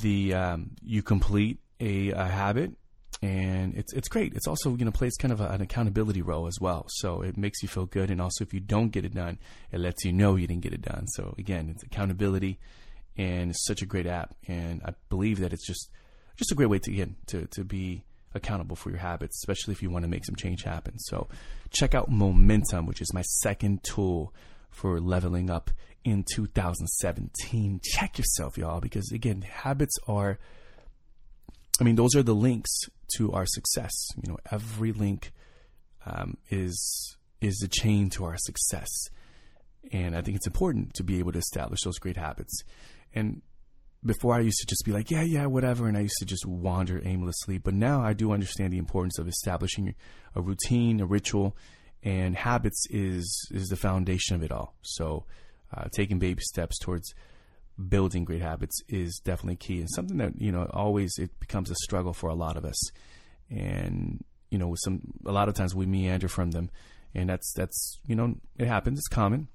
the 0.00 0.34
um, 0.34 0.70
you 0.82 1.02
complete 1.02 1.58
a, 1.80 2.10
a, 2.10 2.24
habit, 2.24 2.72
and 3.22 3.74
it's 3.74 3.92
it's 3.92 4.08
great. 4.08 4.34
It's 4.34 4.46
also 4.46 4.76
you 4.76 4.84
know 4.84 4.90
plays 4.90 5.16
kind 5.16 5.32
of 5.32 5.40
a, 5.40 5.48
an 5.48 5.60
accountability 5.60 6.22
role 6.22 6.46
as 6.46 6.58
well, 6.60 6.86
so 6.88 7.22
it 7.22 7.36
makes 7.36 7.62
you 7.62 7.68
feel 7.68 7.86
good, 7.86 8.10
and 8.10 8.20
also 8.20 8.44
if 8.44 8.52
you 8.52 8.60
don't 8.60 8.90
get 8.90 9.04
it 9.04 9.14
done, 9.14 9.38
it 9.72 9.80
lets 9.80 10.04
you 10.04 10.12
know 10.12 10.36
you 10.36 10.46
didn't 10.46 10.62
get 10.62 10.72
it 10.72 10.82
done. 10.82 11.06
So 11.08 11.34
again, 11.38 11.70
it's 11.70 11.82
accountability, 11.82 12.58
and 13.16 13.50
it's 13.50 13.64
such 13.64 13.82
a 13.82 13.86
great 13.86 14.06
app, 14.06 14.34
and 14.46 14.82
I 14.84 14.94
believe 15.08 15.40
that 15.40 15.52
it's 15.52 15.66
just 15.66 15.90
just 16.36 16.52
a 16.52 16.54
great 16.54 16.68
way 16.68 16.78
to 16.78 16.92
again 16.92 17.16
to 17.28 17.46
to 17.46 17.64
be 17.64 18.04
accountable 18.36 18.76
for 18.76 18.90
your 18.90 18.98
habits, 18.98 19.38
especially 19.38 19.72
if 19.72 19.82
you 19.82 19.90
want 19.90 20.04
to 20.04 20.08
make 20.08 20.24
some 20.24 20.36
change 20.36 20.62
happen. 20.62 20.98
So 20.98 21.28
check 21.70 21.94
out 21.94 22.10
Momentum, 22.10 22.86
which 22.86 23.00
is 23.00 23.12
my 23.12 23.22
second 23.22 23.82
tool 23.82 24.32
for 24.70 25.00
leveling 25.00 25.50
up 25.50 25.70
in 26.04 26.24
2017. 26.32 27.80
Check 27.82 28.18
yourself, 28.18 28.56
y'all, 28.56 28.80
because 28.80 29.10
again, 29.10 29.42
habits 29.42 29.96
are, 30.06 30.38
I 31.80 31.84
mean, 31.84 31.96
those 31.96 32.14
are 32.14 32.22
the 32.22 32.34
links 32.34 32.70
to 33.16 33.32
our 33.32 33.46
success. 33.46 33.92
You 34.22 34.32
know, 34.32 34.38
every 34.50 34.92
link 34.92 35.32
um, 36.04 36.36
is 36.50 37.16
is 37.40 37.58
the 37.58 37.68
chain 37.68 38.08
to 38.10 38.24
our 38.24 38.36
success, 38.38 38.88
and 39.92 40.16
I 40.16 40.22
think 40.22 40.36
it's 40.36 40.46
important 40.46 40.94
to 40.94 41.02
be 41.02 41.18
able 41.18 41.32
to 41.32 41.38
establish 41.38 41.80
those 41.84 41.98
great 41.98 42.16
habits. 42.16 42.62
And 43.14 43.42
before 44.06 44.34
I 44.34 44.40
used 44.40 44.58
to 44.60 44.66
just 44.66 44.84
be 44.84 44.92
like, 44.92 45.10
yeah, 45.10 45.22
yeah, 45.22 45.46
whatever, 45.46 45.88
and 45.88 45.96
I 45.96 46.02
used 46.02 46.18
to 46.20 46.24
just 46.24 46.46
wander 46.46 47.00
aimlessly. 47.04 47.58
But 47.58 47.74
now 47.74 48.02
I 48.02 48.12
do 48.12 48.32
understand 48.32 48.72
the 48.72 48.78
importance 48.78 49.18
of 49.18 49.28
establishing 49.28 49.94
a 50.34 50.40
routine, 50.40 51.00
a 51.00 51.06
ritual, 51.06 51.56
and 52.02 52.36
habits 52.36 52.86
is 52.90 53.48
is 53.50 53.68
the 53.68 53.76
foundation 53.76 54.36
of 54.36 54.42
it 54.42 54.52
all. 54.52 54.74
So, 54.82 55.24
uh, 55.74 55.84
taking 55.92 56.18
baby 56.18 56.42
steps 56.42 56.78
towards 56.78 57.14
building 57.88 58.24
great 58.24 58.42
habits 58.42 58.80
is 58.88 59.20
definitely 59.24 59.56
key, 59.56 59.80
and 59.80 59.90
something 59.90 60.18
that 60.18 60.40
you 60.40 60.52
know 60.52 60.68
always 60.72 61.12
it 61.18 61.38
becomes 61.40 61.70
a 61.70 61.74
struggle 61.76 62.12
for 62.12 62.28
a 62.28 62.34
lot 62.34 62.56
of 62.56 62.64
us. 62.64 62.90
And 63.50 64.24
you 64.50 64.58
know, 64.58 64.74
some 64.84 65.00
a 65.24 65.32
lot 65.32 65.48
of 65.48 65.54
times 65.54 65.74
we 65.74 65.86
meander 65.86 66.28
from 66.28 66.52
them, 66.52 66.70
and 67.14 67.28
that's 67.28 67.52
that's 67.54 67.98
you 68.06 68.14
know 68.14 68.36
it 68.56 68.68
happens, 68.68 68.98
it's 68.98 69.08
common, 69.08 69.48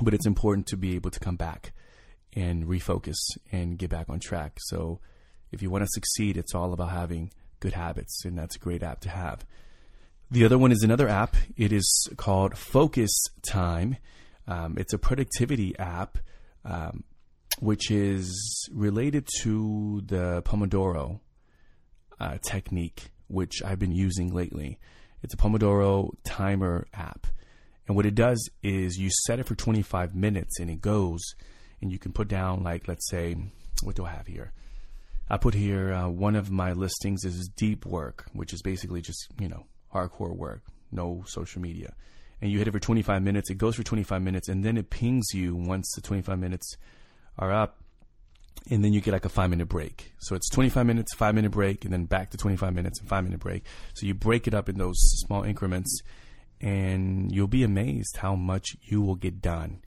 but 0.00 0.14
it's 0.14 0.26
important 0.26 0.66
to 0.68 0.76
be 0.76 0.94
able 0.94 1.10
to 1.10 1.20
come 1.20 1.36
back 1.36 1.72
and 2.34 2.66
refocus 2.66 3.18
and 3.50 3.78
get 3.78 3.90
back 3.90 4.08
on 4.08 4.20
track. 4.20 4.58
So 4.58 5.00
if 5.52 5.62
you 5.62 5.70
want 5.70 5.84
to 5.84 5.90
succeed, 5.90 6.36
it's 6.36 6.54
all 6.54 6.72
about 6.72 6.90
having 6.90 7.32
good 7.60 7.72
habits, 7.74 8.24
and 8.24 8.38
that's 8.38 8.56
a 8.56 8.58
great 8.58 8.82
app 8.82 9.00
to 9.00 9.10
have. 9.10 9.44
The 10.30 10.44
other 10.44 10.58
one 10.58 10.72
is 10.72 10.82
another 10.82 11.08
app. 11.08 11.36
It 11.56 11.72
is 11.72 12.08
called 12.16 12.56
Focus 12.56 13.10
Time. 13.42 13.96
Um, 14.46 14.76
it's 14.78 14.92
a 14.92 14.98
productivity 14.98 15.76
app, 15.78 16.18
um, 16.64 17.04
which 17.58 17.90
is 17.90 18.68
related 18.72 19.28
to 19.42 20.02
the 20.06 20.42
Pomodoro 20.42 21.20
uh, 22.20 22.38
technique, 22.42 23.10
which 23.26 23.62
I've 23.64 23.78
been 23.78 23.92
using 23.92 24.32
lately. 24.32 24.78
It's 25.22 25.34
a 25.34 25.36
Pomodoro 25.36 26.14
timer 26.24 26.86
app. 26.94 27.26
And 27.86 27.96
what 27.96 28.06
it 28.06 28.14
does 28.14 28.48
is 28.62 28.98
you 28.98 29.10
set 29.26 29.40
it 29.40 29.46
for 29.46 29.56
25 29.56 30.14
minutes 30.14 30.60
and 30.60 30.70
it 30.70 30.80
goes 30.80 31.20
and 31.80 31.90
you 31.90 31.98
can 31.98 32.12
put 32.12 32.28
down 32.28 32.62
like 32.62 32.88
let's 32.88 33.08
say 33.08 33.36
what 33.82 33.96
do 33.96 34.04
I 34.04 34.10
have 34.10 34.26
here? 34.26 34.52
I 35.28 35.36
put 35.36 35.54
here 35.54 35.92
uh, 35.92 36.08
one 36.08 36.34
of 36.34 36.50
my 36.50 36.72
listings 36.72 37.24
is 37.24 37.48
deep 37.48 37.86
work, 37.86 38.26
which 38.32 38.52
is 38.52 38.62
basically 38.62 39.00
just 39.00 39.28
you 39.38 39.48
know 39.48 39.66
hardcore 39.94 40.36
work, 40.36 40.62
no 40.90 41.22
social 41.26 41.62
media, 41.62 41.94
and 42.40 42.50
you 42.50 42.58
hit 42.58 42.68
it 42.68 42.72
for 42.72 42.80
25 42.80 43.22
minutes. 43.22 43.50
It 43.50 43.58
goes 43.58 43.76
for 43.76 43.82
25 43.82 44.22
minutes, 44.22 44.48
and 44.48 44.64
then 44.64 44.76
it 44.76 44.90
pings 44.90 45.28
you 45.32 45.54
once 45.54 45.90
the 45.94 46.00
25 46.00 46.38
minutes 46.38 46.76
are 47.38 47.52
up, 47.52 47.78
and 48.70 48.84
then 48.84 48.92
you 48.92 49.00
get 49.00 49.12
like 49.12 49.24
a 49.24 49.30
five 49.30 49.50
minute 49.50 49.68
break. 49.68 50.12
So 50.18 50.34
it's 50.34 50.50
25 50.50 50.84
minutes, 50.84 51.14
five 51.14 51.34
minute 51.34 51.52
break, 51.52 51.84
and 51.84 51.92
then 51.92 52.04
back 52.04 52.30
to 52.30 52.36
25 52.36 52.74
minutes 52.74 53.00
and 53.00 53.08
five 53.08 53.24
minute 53.24 53.40
break. 53.40 53.64
So 53.94 54.06
you 54.06 54.14
break 54.14 54.46
it 54.48 54.54
up 54.54 54.68
in 54.68 54.78
those 54.78 54.98
small 54.98 55.44
increments, 55.44 56.00
and 56.60 57.32
you'll 57.32 57.46
be 57.46 57.62
amazed 57.62 58.16
how 58.18 58.34
much 58.34 58.76
you 58.82 59.00
will 59.00 59.16
get 59.16 59.40
done 59.40 59.80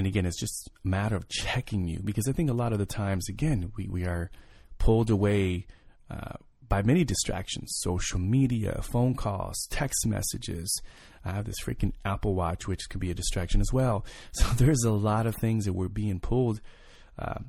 and 0.00 0.06
again, 0.06 0.24
it's 0.24 0.40
just 0.40 0.70
a 0.82 0.88
matter 0.88 1.14
of 1.14 1.28
checking 1.28 1.86
you 1.86 2.00
because 2.02 2.26
I 2.26 2.32
think 2.32 2.48
a 2.48 2.54
lot 2.54 2.72
of 2.72 2.78
the 2.78 2.86
times, 2.86 3.28
again, 3.28 3.70
we, 3.76 3.86
we 3.86 4.06
are 4.06 4.30
pulled 4.78 5.10
away 5.10 5.66
uh, 6.10 6.36
by 6.66 6.80
many 6.80 7.04
distractions 7.04 7.70
social 7.82 8.18
media, 8.18 8.80
phone 8.80 9.14
calls, 9.14 9.66
text 9.68 10.06
messages. 10.06 10.74
I 11.22 11.32
have 11.32 11.44
this 11.44 11.60
freaking 11.62 11.92
Apple 12.02 12.34
Watch, 12.34 12.66
which 12.66 12.88
could 12.88 12.98
be 12.98 13.10
a 13.10 13.14
distraction 13.14 13.60
as 13.60 13.74
well. 13.74 14.06
So 14.32 14.46
there's 14.54 14.84
a 14.84 14.90
lot 14.90 15.26
of 15.26 15.36
things 15.36 15.66
that 15.66 15.74
we're 15.74 15.88
being 15.88 16.18
pulled 16.18 16.62
uh, 17.18 17.40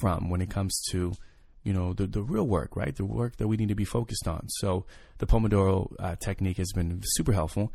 from 0.00 0.30
when 0.30 0.40
it 0.40 0.48
comes 0.48 0.80
to 0.92 1.12
you 1.62 1.74
know 1.74 1.92
the 1.92 2.06
the 2.06 2.22
real 2.22 2.46
work, 2.46 2.74
right? 2.74 2.96
The 2.96 3.04
work 3.04 3.36
that 3.36 3.48
we 3.48 3.58
need 3.58 3.68
to 3.68 3.74
be 3.74 3.84
focused 3.84 4.26
on. 4.26 4.48
So 4.48 4.86
the 5.18 5.26
Pomodoro 5.26 5.92
uh, 5.98 6.16
technique 6.16 6.56
has 6.56 6.72
been 6.72 7.02
super 7.02 7.32
helpful, 7.32 7.70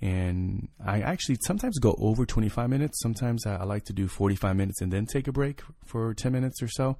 and 0.00 0.68
I 0.84 1.00
actually 1.00 1.38
sometimes 1.44 1.78
go 1.78 1.96
over 1.98 2.24
25 2.24 2.70
minutes. 2.70 3.00
Sometimes 3.02 3.46
I, 3.46 3.56
I, 3.56 3.64
like 3.64 3.84
to 3.86 3.92
do 3.92 4.06
45 4.06 4.54
minutes 4.54 4.80
and 4.80 4.92
then 4.92 5.06
take 5.06 5.26
a 5.26 5.32
break 5.32 5.60
for 5.84 6.14
10 6.14 6.30
minutes 6.30 6.62
or 6.62 6.68
so, 6.68 6.96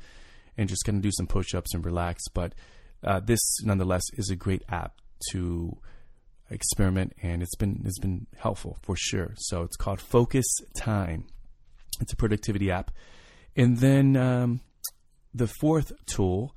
and 0.57 0.69
just 0.69 0.85
kind 0.85 0.97
of 0.97 1.03
do 1.03 1.13
some 1.13 1.29
push-ups 1.29 1.75
and 1.75 1.85
relax. 1.85 2.25
But 2.35 2.55
uh, 3.05 3.21
this, 3.21 3.41
nonetheless, 3.63 4.03
is 4.15 4.31
a 4.31 4.37
great 4.37 4.63
app 4.69 4.95
to 5.31 5.79
experiment, 6.51 7.13
and 7.23 7.43
it's 7.43 7.55
been 7.55 7.83
it's 7.85 8.01
been 8.01 8.27
helpful 8.37 8.79
for 8.83 8.97
sure. 8.97 9.35
So 9.37 9.63
it's 9.63 9.77
called 9.77 10.01
Focus 10.01 10.47
Time. 10.77 11.27
It's 12.01 12.13
a 12.13 12.17
productivity 12.17 12.71
app, 12.71 12.91
and 13.55 13.79
then 13.79 14.17
um, 14.17 14.61
the 15.33 15.47
fourth 15.61 15.93
tool 16.07 16.57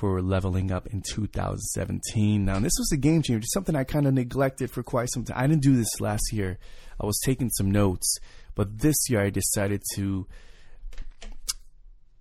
for 0.00 0.22
leveling 0.22 0.72
up 0.72 0.86
in 0.86 1.02
2017. 1.02 2.46
Now, 2.46 2.58
this 2.58 2.72
was 2.78 2.90
a 2.90 2.96
game 2.96 3.20
changer, 3.20 3.46
something 3.52 3.76
I 3.76 3.84
kind 3.84 4.06
of 4.06 4.14
neglected 4.14 4.70
for 4.70 4.82
quite 4.82 5.10
some 5.12 5.24
time. 5.24 5.36
I 5.38 5.46
didn't 5.46 5.62
do 5.62 5.76
this 5.76 6.00
last 6.00 6.32
year. 6.32 6.58
I 6.98 7.04
was 7.04 7.20
taking 7.22 7.50
some 7.50 7.70
notes, 7.70 8.16
but 8.54 8.78
this 8.78 8.96
year 9.10 9.20
I 9.20 9.28
decided 9.28 9.82
to 9.96 10.26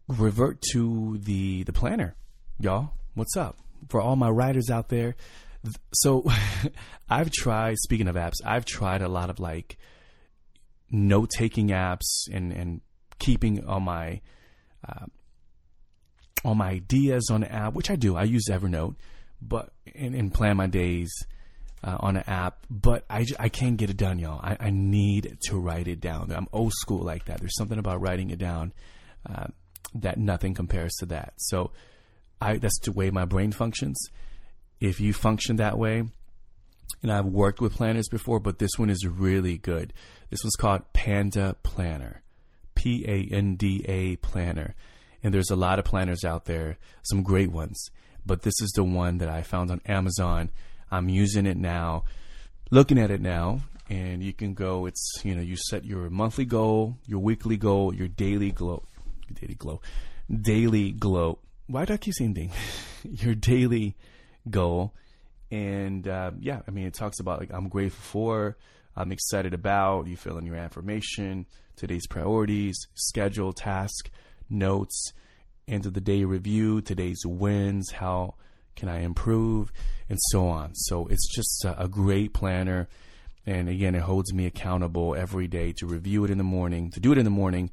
revert 0.09 0.62
to 0.74 1.19
the 1.19 1.63
the 1.63 1.71
planner. 1.71 2.15
Y'all, 2.59 2.91
what's 3.13 3.38
up? 3.38 3.57
For 3.88 4.01
all 4.01 4.17
my 4.17 4.29
writers 4.29 4.69
out 4.69 4.89
there. 4.89 5.15
So, 5.93 6.25
I've 7.09 7.31
tried, 7.31 7.77
speaking 7.77 8.09
of 8.09 8.15
apps, 8.15 8.41
I've 8.45 8.65
tried 8.65 9.01
a 9.01 9.07
lot 9.07 9.29
of 9.29 9.39
like 9.39 9.77
note 10.91 11.29
taking 11.29 11.69
apps 11.69 12.27
and, 12.31 12.51
and 12.51 12.81
keeping 13.19 13.65
all 13.65 13.79
my 13.79 14.19
uh, 14.88 15.05
all 16.43 16.55
my 16.55 16.69
ideas 16.69 17.29
on 17.31 17.41
the 17.41 17.51
app, 17.51 17.74
which 17.74 17.89
I 17.89 17.96
do. 17.96 18.15
I 18.15 18.24
use 18.24 18.46
Evernote, 18.50 18.96
but 19.41 19.72
and, 19.96 20.15
and 20.15 20.34
plan 20.34 20.58
my 20.58 20.67
days 20.67 21.12
uh, 21.84 21.98
on 22.00 22.17
an 22.17 22.24
app. 22.27 22.65
But 22.69 23.05
I, 23.10 23.25
I 23.39 23.50
can't 23.50 23.77
get 23.77 23.89
it 23.89 23.98
done, 23.98 24.19
y'all. 24.19 24.39
I, 24.41 24.58
I 24.60 24.69
need 24.69 25.38
to 25.48 25.58
write 25.58 25.88
it 25.88 26.00
down. 26.00 26.31
I'm 26.31 26.48
old 26.53 26.74
school 26.74 27.03
like 27.03 27.25
that. 27.25 27.39
There's 27.39 27.55
something 27.58 27.79
about 27.79 28.01
writing 28.01 28.29
it 28.29 28.39
down 28.39 28.74
uh, 29.29 29.48
that 29.96 30.17
nothing 30.17 30.53
compares 30.53 30.93
to 31.00 31.05
that. 31.08 31.34
So 31.38 31.72
I 32.41 32.58
that's 32.58 32.79
the 32.79 32.91
way 32.91 33.10
my 33.10 33.25
brain 33.25 33.51
functions. 33.51 34.00
If 34.79 35.01
you 35.01 35.12
function 35.13 35.58
that 35.58 35.77
way, 35.77 36.03
and 37.01 37.12
I've 37.12 37.25
worked 37.25 37.62
with 37.62 37.75
planners 37.75 38.08
before, 38.10 38.39
but 38.39 38.60
this 38.60 38.72
one 38.77 38.89
is 38.89 39.05
really 39.05 39.58
good. 39.58 39.93
This 40.29 40.43
one's 40.43 40.55
called 40.55 40.93
Panda 40.93 41.55
Planner, 41.63 42.24
P 42.75 43.05
A 43.08 43.34
N 43.34 43.55
D 43.55 43.84
A 43.88 44.15
Planner. 44.17 44.75
And 45.24 45.34
there's 45.34 45.50
a 45.50 45.56
lot 45.56 45.80
of 45.80 45.86
planners 45.86 46.24
out 46.24 46.46
there, 46.46 46.78
some 47.04 47.24
great 47.24 47.52
ones. 47.52 47.90
But 48.26 48.44
this 48.44 48.62
is 48.62 48.72
the 48.76 48.84
one 48.84 49.18
that 49.18 49.30
I 49.30 49.42
found 49.42 49.72
on 49.72 49.82
Amazon. 49.86 50.50
I'm 50.92 51.10
using 51.10 51.46
it 51.46 51.58
now, 51.58 52.04
looking 52.72 52.98
at 52.98 53.12
it 53.12 53.22
now, 53.22 53.62
and 53.90 54.24
you 54.24 54.34
can 54.34 54.54
go. 54.54 54.86
It's 54.86 55.22
you 55.24 55.36
know 55.36 55.42
you 55.42 55.56
set 55.56 55.86
your 55.86 56.10
monthly 56.10 56.46
goal, 56.46 56.98
your 57.06 57.20
weekly 57.20 57.58
goal, 57.58 57.94
your 57.94 58.08
daily 58.08 58.52
glow, 58.52 58.84
daily 59.34 59.56
glow, 59.56 59.82
daily 60.32 60.92
glow. 60.92 61.40
Why 61.68 61.86
do 61.86 61.94
I 61.94 61.98
keep 61.98 62.14
saying 62.14 62.36
thing? 62.36 62.52
your 63.04 63.36
daily 63.36 63.96
goal, 64.50 64.94
and 65.52 66.08
uh, 66.08 66.32
yeah, 66.40 66.62
I 66.68 66.72
mean 66.72 66.88
it 66.88 66.94
talks 66.94 67.20
about 67.20 67.40
like 67.40 67.52
I'm 67.52 67.70
grateful 67.70 68.02
for, 68.02 68.58
I'm 68.96 69.12
excited 69.12 69.54
about. 69.54 70.08
You 70.08 70.18
fill 70.18 70.38
in 70.38 70.46
your 70.46 70.56
affirmation, 70.56 71.46
today's 71.76 72.08
priorities, 72.08 72.78
schedule, 72.94 73.54
task 73.54 74.10
notes, 74.50 75.13
end 75.68 75.86
of 75.86 75.94
the 75.94 76.01
day 76.01 76.24
review, 76.24 76.82
today's 76.82 77.22
wins, 77.25 77.91
how 77.91 78.36
can 78.75 78.89
I 78.89 79.01
improve, 79.01 79.72
and 80.08 80.18
so 80.32 80.48
on. 80.48 80.74
So 80.74 81.08
it's 81.08 81.27
just 81.34 81.65
a, 81.65 81.84
a 81.84 81.88
great 81.88 82.34
planner. 82.34 82.88
And 83.46 83.70
again, 83.70 83.96
it 83.96 84.01
holds 84.01 84.34
me 84.34 84.46
accountable 84.46 85.15
every 85.15 85.48
day 85.48 85.74
to 85.74 85.86
review 85.86 86.24
it 86.24 86.32
in 86.32 86.38
the 86.38 86.44
morning, 86.44 86.91
to 86.91 87.00
do 87.00 87.12
it 87.12 87.18
in 87.18 87.25
the 87.25 87.32
morning, 87.32 87.72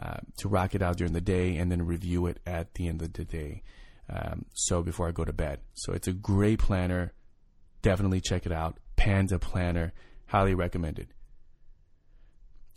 uh, 0.00 0.18
to 0.38 0.48
rock 0.48 0.74
it 0.74 0.82
out 0.82 0.96
during 0.96 1.12
the 1.12 1.20
day, 1.20 1.56
and 1.56 1.70
then 1.70 1.86
review 1.86 2.26
it 2.26 2.38
at 2.46 2.74
the 2.74 2.88
end 2.88 3.02
of 3.02 3.12
the 3.12 3.24
day. 3.24 3.62
Um, 4.08 4.46
so 4.54 4.82
before 4.82 5.08
I 5.08 5.12
go 5.12 5.24
to 5.24 5.32
bed. 5.32 5.60
So 5.74 5.92
it's 5.92 6.08
a 6.08 6.12
great 6.12 6.58
planner. 6.58 7.12
Definitely 7.82 8.20
check 8.20 8.44
it 8.44 8.52
out. 8.52 8.78
Panda 8.96 9.38
Planner. 9.38 9.92
Highly 10.26 10.54
recommended. 10.54 11.08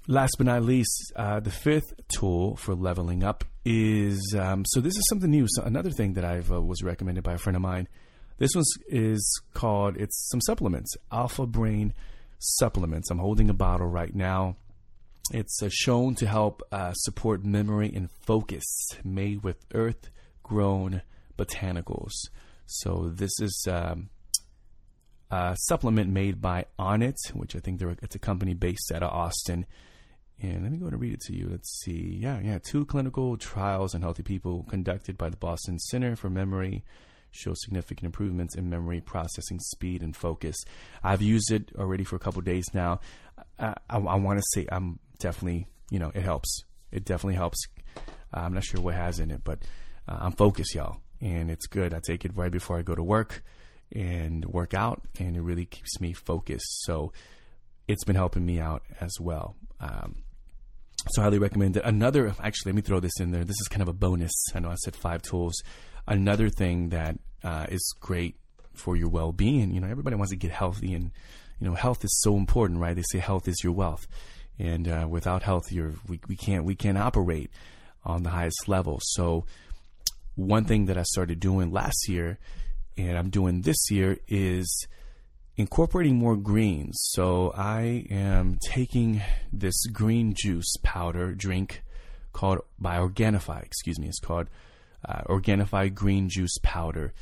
Last 0.07 0.35
but 0.37 0.47
not 0.47 0.63
least, 0.63 1.13
uh, 1.15 1.39
the 1.39 1.49
fifth 1.49 1.93
tool 2.09 2.57
for 2.57 2.75
leveling 2.75 3.23
up 3.23 3.45
is 3.63 4.35
um, 4.37 4.65
so 4.67 4.81
this 4.81 4.97
is 4.97 5.03
something 5.07 5.31
new. 5.31 5.45
So 5.47 5.63
another 5.63 5.91
thing 5.91 6.13
that 6.13 6.25
I've 6.25 6.51
uh, 6.51 6.61
was 6.61 6.83
recommended 6.83 7.23
by 7.23 7.33
a 7.33 7.37
friend 7.37 7.55
of 7.55 7.61
mine. 7.61 7.87
This 8.37 8.51
one 8.53 8.65
is 8.89 9.41
called 9.53 9.95
it's 9.95 10.27
some 10.29 10.41
supplements, 10.41 10.93
Alpha 11.09 11.45
Brain 11.45 11.93
supplements. 12.39 13.09
I'm 13.09 13.19
holding 13.19 13.49
a 13.49 13.53
bottle 13.53 13.87
right 13.87 14.13
now. 14.13 14.57
It's 15.31 15.63
uh, 15.63 15.69
shown 15.71 16.15
to 16.15 16.27
help 16.27 16.61
uh, 16.73 16.91
support 16.93 17.45
memory 17.45 17.89
and 17.95 18.09
focus, 18.11 18.65
made 19.05 19.41
with 19.41 19.65
earth-grown 19.73 21.01
botanicals. 21.37 22.11
So 22.65 23.09
this 23.13 23.39
is 23.39 23.65
um, 23.71 24.09
a 25.31 25.55
supplement 25.57 26.09
made 26.09 26.41
by 26.41 26.65
Onnit, 26.77 27.15
which 27.33 27.55
I 27.55 27.59
think 27.59 27.81
it's 27.81 28.15
a 28.15 28.19
company 28.19 28.53
based 28.53 28.91
out 28.93 29.03
of 29.03 29.13
Austin. 29.13 29.65
And 30.41 30.63
let 30.63 30.71
me 30.71 30.77
go 30.77 30.87
and 30.87 30.99
read 30.99 31.13
it 31.13 31.21
to 31.21 31.35
you. 31.35 31.47
Let's 31.49 31.81
see. 31.83 32.17
Yeah, 32.19 32.39
yeah. 32.41 32.59
Two 32.59 32.85
clinical 32.85 33.37
trials 33.37 33.95
on 33.95 34.01
healthy 34.01 34.23
people 34.23 34.65
conducted 34.69 35.17
by 35.17 35.29
the 35.29 35.37
Boston 35.37 35.79
Center 35.79 36.15
for 36.15 36.29
Memory 36.29 36.83
show 37.33 37.53
significant 37.55 38.05
improvements 38.05 38.55
in 38.55 38.69
memory 38.69 39.01
processing 39.01 39.59
speed 39.59 40.01
and 40.01 40.15
focus. 40.15 40.55
I've 41.03 41.21
used 41.21 41.51
it 41.51 41.71
already 41.77 42.03
for 42.03 42.15
a 42.15 42.19
couple 42.19 42.41
days 42.41 42.65
now. 42.73 42.99
I, 43.59 43.73
I, 43.89 43.97
I 43.97 44.15
want 44.15 44.39
to 44.39 44.45
say 44.53 44.67
I'm 44.71 44.99
definitely, 45.19 45.67
you 45.89 45.99
know, 45.99 46.11
it 46.13 46.21
helps. 46.21 46.63
It 46.91 47.05
definitely 47.05 47.35
helps. 47.35 47.59
I'm 48.31 48.53
not 48.53 48.63
sure 48.63 48.81
what 48.81 48.95
has 48.95 49.19
in 49.19 49.31
it, 49.31 49.41
but 49.43 49.59
uh, 50.07 50.17
I'm 50.21 50.31
focused, 50.31 50.75
y'all, 50.75 50.97
and 51.21 51.49
it's 51.49 51.67
good. 51.67 51.93
I 51.93 51.99
take 52.05 52.25
it 52.25 52.35
right 52.35 52.51
before 52.51 52.77
I 52.77 52.81
go 52.81 52.95
to 52.95 53.03
work 53.03 53.43
and 53.91 54.45
work 54.45 54.73
out, 54.73 55.01
and 55.19 55.35
it 55.35 55.41
really 55.41 55.65
keeps 55.65 55.99
me 55.99 56.13
focused. 56.13 56.83
So 56.85 57.13
it's 57.87 58.03
been 58.03 58.15
helping 58.15 58.45
me 58.45 58.59
out 58.59 58.83
as 59.01 59.19
well. 59.19 59.55
Um, 59.79 60.23
so 61.11 61.21
highly 61.21 61.39
recommend 61.39 61.77
it. 61.77 61.83
Another, 61.83 62.33
actually, 62.41 62.71
let 62.71 62.75
me 62.75 62.81
throw 62.81 62.99
this 62.99 63.19
in 63.19 63.31
there. 63.31 63.43
This 63.43 63.59
is 63.59 63.67
kind 63.67 63.81
of 63.81 63.89
a 63.89 63.93
bonus. 63.93 64.31
I 64.55 64.59
know 64.59 64.69
I 64.69 64.75
said 64.75 64.95
five 64.95 65.21
tools. 65.21 65.53
Another 66.07 66.49
thing 66.49 66.89
that 66.89 67.17
uh, 67.43 67.65
is 67.69 67.93
great 67.99 68.35
for 68.73 68.95
your 68.95 69.09
well-being. 69.09 69.71
You 69.71 69.81
know, 69.81 69.87
everybody 69.87 70.15
wants 70.15 70.31
to 70.31 70.37
get 70.37 70.51
healthy, 70.51 70.93
and 70.93 71.11
you 71.59 71.67
know, 71.67 71.75
health 71.75 72.03
is 72.03 72.21
so 72.21 72.37
important, 72.37 72.79
right? 72.79 72.95
They 72.95 73.03
say 73.11 73.19
health 73.19 73.47
is 73.47 73.61
your 73.63 73.73
wealth, 73.73 74.07
and 74.57 74.87
uh, 74.87 75.07
without 75.09 75.43
health, 75.43 75.71
you're 75.71 75.93
we, 76.07 76.19
we 76.27 76.35
can't 76.35 76.65
we 76.65 76.75
can't 76.75 76.97
operate 76.97 77.51
on 78.05 78.23
the 78.23 78.29
highest 78.29 78.67
level. 78.67 78.99
So, 79.01 79.45
one 80.35 80.65
thing 80.65 80.85
that 80.85 80.97
I 80.97 81.03
started 81.03 81.39
doing 81.39 81.71
last 81.71 82.07
year, 82.07 82.39
and 82.97 83.17
I'm 83.17 83.29
doing 83.29 83.61
this 83.61 83.91
year, 83.91 84.17
is 84.27 84.87
incorporating 85.55 86.15
more 86.15 86.35
greens. 86.35 86.97
So 87.11 87.53
I 87.55 88.05
am 88.09 88.57
taking 88.61 89.21
this 89.51 89.85
green 89.87 90.33
juice 90.35 90.75
powder 90.83 91.33
drink 91.33 91.83
called 92.31 92.59
by 92.79 92.97
Organifi. 92.97 93.63
Excuse 93.63 93.99
me, 93.99 94.07
it's 94.07 94.19
called 94.19 94.47
uh, 95.07 95.21
Organifi 95.23 95.93
green 95.93 96.29
juice 96.29 96.57
powder, 96.63 97.13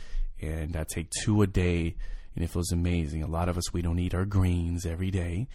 and 0.42 0.76
I 0.76 0.86
take 0.86 1.10
two 1.24 1.42
a 1.42 1.48
day, 1.48 1.96
and 2.36 2.44
it 2.44 2.50
feels 2.50 2.72
amazing. 2.72 3.24
A 3.24 3.28
lot 3.28 3.50
of 3.50 3.58
us 3.58 3.74
we 3.74 3.82
don't 3.82 4.00
eat 4.00 4.16
our 4.16 4.26
greens 4.26 4.86
every 4.86 5.12
day. 5.12 5.48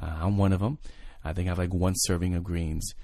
Uh, 0.00 0.16
I'm 0.20 0.38
one 0.38 0.52
of 0.52 0.60
them. 0.60 0.78
I 1.24 1.32
think 1.32 1.46
I 1.46 1.50
have 1.50 1.58
like 1.58 1.74
one 1.74 1.94
serving 1.96 2.34
of 2.34 2.44
greens, 2.44 2.94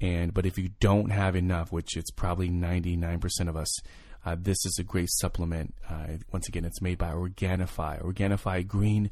and 0.00 0.34
but 0.34 0.44
if 0.44 0.58
you 0.58 0.70
don't 0.80 1.10
have 1.10 1.36
enough, 1.36 1.72
which 1.72 1.96
it's 1.96 2.10
probably 2.10 2.50
99% 2.50 3.48
of 3.48 3.56
us, 3.56 3.80
uh, 4.24 4.36
this 4.38 4.64
is 4.64 4.76
a 4.78 4.84
great 4.84 5.10
supplement. 5.10 5.74
Uh, 5.88 6.18
once 6.32 6.48
again, 6.48 6.64
it's 6.64 6.80
made 6.80 6.98
by 6.98 7.10
Organifi. 7.10 8.02
Organifi 8.02 8.66
Green 8.66 9.10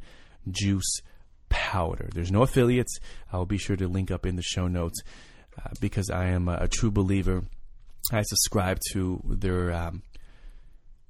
Juice 0.51 1.01
Powder. 1.49 2.09
There's 2.15 2.31
no 2.31 2.43
affiliates. 2.43 2.99
I'll 3.33 3.47
be 3.47 3.59
sure 3.59 3.77
to 3.77 3.89
link 3.89 4.11
up 4.11 4.25
in 4.25 4.37
the 4.37 4.43
show 4.43 4.69
notes 4.69 5.01
uh, 5.59 5.71
because 5.81 6.11
I 6.11 6.27
am 6.27 6.49
a, 6.49 6.59
a, 6.63 6.69
true 6.69 6.93
believer. 6.93 7.43
I 8.13 8.23
subscribe 8.23 8.79
to 8.93 9.21
their 9.29 9.73
um, 9.73 10.03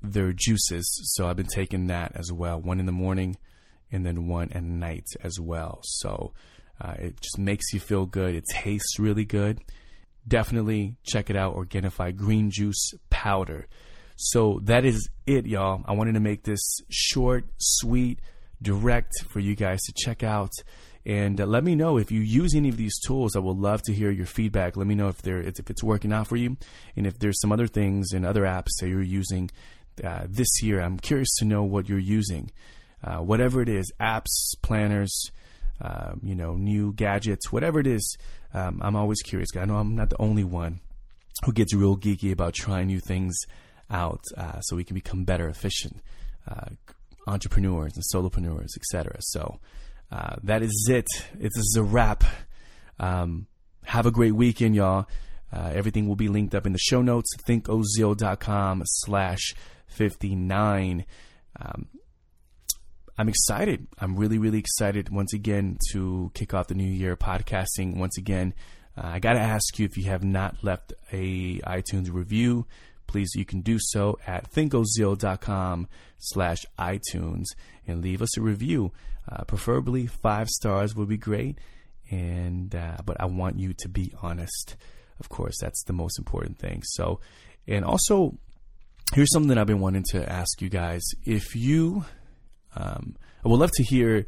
their 0.02 0.32
juices, 0.32 0.86
so 1.14 1.28
I've 1.28 1.36
been 1.36 1.46
taking 1.46 1.88
that 1.88 2.12
as 2.14 2.32
well. 2.32 2.58
One 2.60 2.80
in 2.80 2.86
the 2.86 2.92
morning, 2.92 3.36
and 3.92 4.04
then 4.04 4.28
one 4.28 4.50
at 4.52 4.62
night 4.62 5.06
as 5.22 5.38
well. 5.38 5.80
So 5.82 6.32
uh, 6.80 6.94
it 6.98 7.20
just 7.20 7.38
makes 7.38 7.72
you 7.74 7.80
feel 7.80 8.06
good. 8.06 8.34
It 8.34 8.44
tastes 8.50 8.98
really 8.98 9.26
good. 9.26 9.60
Definitely 10.26 10.96
check 11.04 11.28
it 11.28 11.36
out. 11.36 11.54
Organifi 11.54 12.16
Green 12.16 12.50
Juice 12.50 12.92
Powder. 13.10 13.66
So 14.22 14.60
that 14.64 14.84
is 14.84 15.08
it, 15.26 15.46
y'all. 15.46 15.82
I 15.86 15.94
wanted 15.94 16.12
to 16.12 16.20
make 16.20 16.42
this 16.42 16.60
short, 16.90 17.46
sweet, 17.56 18.20
direct 18.60 19.14
for 19.30 19.40
you 19.40 19.56
guys 19.56 19.80
to 19.84 19.94
check 19.96 20.22
out. 20.22 20.52
And 21.06 21.40
uh, 21.40 21.46
let 21.46 21.64
me 21.64 21.74
know 21.74 21.96
if 21.96 22.12
you 22.12 22.20
use 22.20 22.54
any 22.54 22.68
of 22.68 22.76
these 22.76 23.00
tools. 23.00 23.34
I 23.34 23.38
would 23.38 23.56
love 23.56 23.80
to 23.84 23.94
hear 23.94 24.10
your 24.10 24.26
feedback. 24.26 24.76
Let 24.76 24.86
me 24.86 24.94
know 24.94 25.08
if 25.08 25.22
they're 25.22 25.40
if 25.40 25.70
it's 25.70 25.82
working 25.82 26.12
out 26.12 26.26
for 26.26 26.36
you, 26.36 26.58
and 26.96 27.06
if 27.06 27.18
there's 27.18 27.40
some 27.40 27.50
other 27.50 27.66
things 27.66 28.12
and 28.12 28.26
other 28.26 28.42
apps 28.42 28.68
that 28.80 28.90
you're 28.90 29.00
using 29.00 29.50
uh, 30.04 30.26
this 30.28 30.62
year. 30.62 30.82
I'm 30.82 30.98
curious 30.98 31.34
to 31.38 31.46
know 31.46 31.62
what 31.62 31.88
you're 31.88 31.98
using, 31.98 32.50
uh, 33.02 33.20
whatever 33.20 33.62
it 33.62 33.70
is, 33.70 33.90
apps, 33.98 34.54
planners, 34.60 35.30
um, 35.80 36.20
you 36.22 36.34
know, 36.34 36.56
new 36.56 36.92
gadgets, 36.92 37.50
whatever 37.50 37.80
it 37.80 37.86
is. 37.86 38.18
Um, 38.52 38.82
I'm 38.84 38.96
always 38.96 39.22
curious. 39.22 39.48
I 39.56 39.64
know 39.64 39.76
I'm 39.76 39.96
not 39.96 40.10
the 40.10 40.20
only 40.20 40.44
one 40.44 40.80
who 41.46 41.54
gets 41.54 41.74
real 41.74 41.96
geeky 41.96 42.32
about 42.32 42.52
trying 42.52 42.88
new 42.88 43.00
things 43.00 43.34
out 43.90 44.22
uh, 44.36 44.60
so 44.60 44.76
we 44.76 44.84
can 44.84 44.94
become 44.94 45.24
better, 45.24 45.48
efficient 45.48 46.00
uh, 46.48 46.70
entrepreneurs 47.26 47.94
and 47.94 48.04
solopreneurs, 48.14 48.76
etc. 48.76 49.16
So 49.20 49.60
uh, 50.10 50.36
that 50.42 50.62
is 50.62 50.88
it. 50.90 51.06
It 51.38 51.52
is 51.54 51.76
a 51.78 51.82
wrap. 51.82 52.24
Um, 52.98 53.46
have 53.84 54.06
a 54.06 54.10
great 54.10 54.34
weekend, 54.34 54.74
y'all. 54.74 55.06
Uh, 55.52 55.72
everything 55.74 56.06
will 56.06 56.16
be 56.16 56.28
linked 56.28 56.54
up 56.54 56.66
in 56.66 56.72
the 56.72 56.78
show 56.78 57.02
notes. 57.02 57.30
thinkozil.com 57.46 58.82
slash 58.84 59.54
59. 59.88 61.04
Um, 61.60 61.88
I'm 63.18 63.28
excited. 63.28 63.86
I'm 63.98 64.16
really, 64.16 64.38
really 64.38 64.58
excited 64.58 65.10
once 65.10 65.34
again 65.34 65.78
to 65.92 66.30
kick 66.34 66.54
off 66.54 66.68
the 66.68 66.74
new 66.74 66.90
year 66.90 67.16
podcasting. 67.16 67.96
Once 67.96 68.16
again, 68.16 68.54
uh, 68.96 69.08
I 69.08 69.18
got 69.18 69.34
to 69.34 69.40
ask 69.40 69.78
you 69.78 69.84
if 69.84 69.98
you 69.98 70.04
have 70.04 70.24
not 70.24 70.62
left 70.62 70.94
a 71.12 71.58
iTunes 71.60 72.12
review, 72.12 72.66
please 73.10 73.34
you 73.34 73.44
can 73.44 73.60
do 73.60 73.78
so 73.80 74.18
at 74.26 74.50
thinkozil.com 74.52 75.88
slash 76.18 76.64
iTunes 76.78 77.46
and 77.86 78.02
leave 78.02 78.22
us 78.22 78.36
a 78.38 78.40
review. 78.40 78.92
Uh, 79.30 79.44
preferably 79.44 80.06
five 80.06 80.48
stars 80.48 80.94
would 80.94 81.08
be 81.08 81.16
great. 81.16 81.58
And 82.10 82.74
uh, 82.74 82.98
but 83.04 83.20
I 83.20 83.26
want 83.26 83.58
you 83.58 83.72
to 83.78 83.88
be 83.88 84.12
honest. 84.22 84.76
Of 85.18 85.28
course, 85.28 85.56
that's 85.60 85.84
the 85.84 85.92
most 85.92 86.18
important 86.18 86.58
thing. 86.58 86.82
So, 86.84 87.20
and 87.66 87.84
also, 87.84 88.38
here's 89.12 89.32
something 89.32 89.56
I've 89.58 89.66
been 89.66 89.80
wanting 89.80 90.06
to 90.10 90.28
ask 90.28 90.62
you 90.62 90.68
guys. 90.68 91.02
If 91.24 91.54
you, 91.54 92.04
um, 92.74 93.16
I 93.44 93.48
would 93.48 93.60
love 93.60 93.70
to 93.72 93.82
hear 93.82 94.26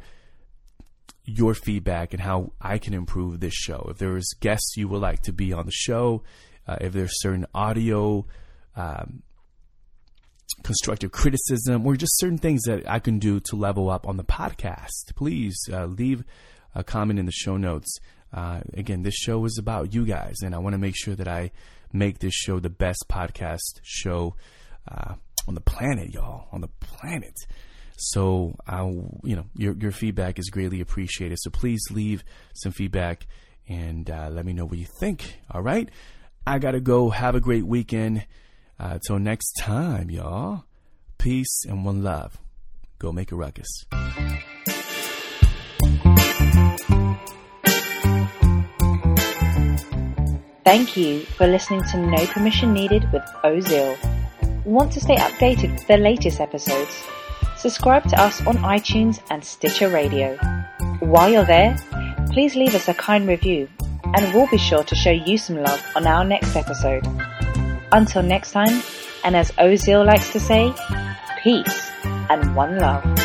your 1.25 1.55
feedback 1.55 2.13
and 2.13 2.21
how 2.21 2.51
I 2.61 2.77
can 2.77 2.93
improve 2.93 3.39
this 3.39 3.53
show. 3.53 3.87
If 3.89 3.97
there's 3.97 4.29
guests 4.39 4.75
you 4.77 4.87
would 4.89 5.01
like 5.01 5.21
to 5.23 5.33
be 5.33 5.51
on 5.51 5.65
the 5.65 5.71
show, 5.71 6.23
uh, 6.67 6.77
if 6.79 6.93
there's 6.93 7.21
certain 7.21 7.45
audio 7.53 8.25
um, 8.75 9.23
constructive 10.63 11.11
criticism 11.11 11.85
or 11.85 11.95
just 11.95 12.17
certain 12.19 12.37
things 12.37 12.61
that 12.63 12.87
I 12.89 12.99
can 12.99 13.19
do 13.19 13.39
to 13.41 13.55
level 13.55 13.89
up 13.89 14.07
on 14.07 14.17
the 14.17 14.23
podcast, 14.23 15.15
please 15.15 15.55
uh, 15.71 15.85
leave 15.85 16.23
a 16.75 16.83
comment 16.83 17.19
in 17.19 17.25
the 17.25 17.31
show 17.31 17.57
notes. 17.57 17.97
Uh, 18.31 18.61
again, 18.73 19.03
this 19.03 19.15
show 19.15 19.45
is 19.45 19.57
about 19.59 19.93
you 19.93 20.05
guys, 20.05 20.37
and 20.43 20.55
I 20.55 20.57
want 20.57 20.73
to 20.73 20.79
make 20.79 20.95
sure 20.95 21.15
that 21.15 21.27
I 21.27 21.51
make 21.91 22.19
this 22.19 22.33
show 22.33 22.59
the 22.59 22.69
best 22.69 23.05
podcast 23.07 23.79
show 23.83 24.35
uh, 24.87 25.13
on 25.47 25.53
the 25.53 25.61
planet, 25.61 26.11
y'all, 26.13 26.47
on 26.51 26.61
the 26.61 26.69
planet. 26.79 27.35
So, 27.95 28.55
I, 28.65 28.81
you 28.81 29.35
know, 29.35 29.45
your 29.55 29.75
your 29.77 29.91
feedback 29.91 30.39
is 30.39 30.49
greatly 30.49 30.81
appreciated. 30.81 31.37
So 31.39 31.51
please 31.51 31.81
leave 31.91 32.23
some 32.55 32.71
feedback 32.71 33.27
and 33.69 34.09
uh, 34.09 34.29
let 34.31 34.45
me 34.45 34.53
know 34.53 34.65
what 34.65 34.79
you 34.79 34.87
think. 34.99 35.39
All 35.51 35.61
right, 35.61 35.89
I 36.45 36.57
gotta 36.57 36.79
go. 36.79 37.11
Have 37.11 37.35
a 37.35 37.39
great 37.39 37.65
weekend. 37.65 38.25
Uh, 38.79 38.99
till 39.05 39.19
next 39.19 39.53
time, 39.53 40.09
y'all. 40.09 40.65
Peace 41.17 41.63
and 41.65 41.85
one 41.85 42.03
love. 42.03 42.37
Go 42.99 43.11
make 43.11 43.31
a 43.31 43.35
ruckus. 43.35 43.85
Thank 50.63 50.95
you 50.97 51.19
for 51.21 51.45
listening 51.45 51.83
to 51.91 51.97
No 51.97 52.25
Permission 52.27 52.73
Needed 52.73 53.11
with 53.11 53.23
Ozil. 53.43 53.97
Want 54.65 54.91
to 54.93 55.01
stay 55.01 55.17
updated 55.17 55.73
with 55.73 55.87
the 55.87 55.97
latest 55.97 56.39
episodes? 56.39 57.03
Subscribe 57.57 58.03
to 58.09 58.21
us 58.21 58.45
on 58.47 58.57
iTunes 58.57 59.21
and 59.29 59.43
Stitcher 59.43 59.89
Radio. 59.89 60.35
While 60.99 61.29
you're 61.29 61.45
there, 61.45 61.75
please 62.31 62.55
leave 62.55 62.75
us 62.75 62.87
a 62.87 62.93
kind 62.93 63.27
review 63.27 63.67
and 64.15 64.33
we'll 64.33 64.47
be 64.47 64.57
sure 64.57 64.83
to 64.83 64.95
show 64.95 65.11
you 65.11 65.37
some 65.37 65.61
love 65.61 65.83
on 65.95 66.07
our 66.07 66.23
next 66.23 66.55
episode. 66.55 67.05
Until 67.93 68.23
next 68.23 68.53
time, 68.53 68.81
and 69.23 69.35
as 69.35 69.51
Ozil 69.51 70.03
likes 70.03 70.33
to 70.33 70.39
say, 70.39 70.73
peace 71.43 71.91
and 72.03 72.55
one 72.55 72.79
love. 72.79 73.22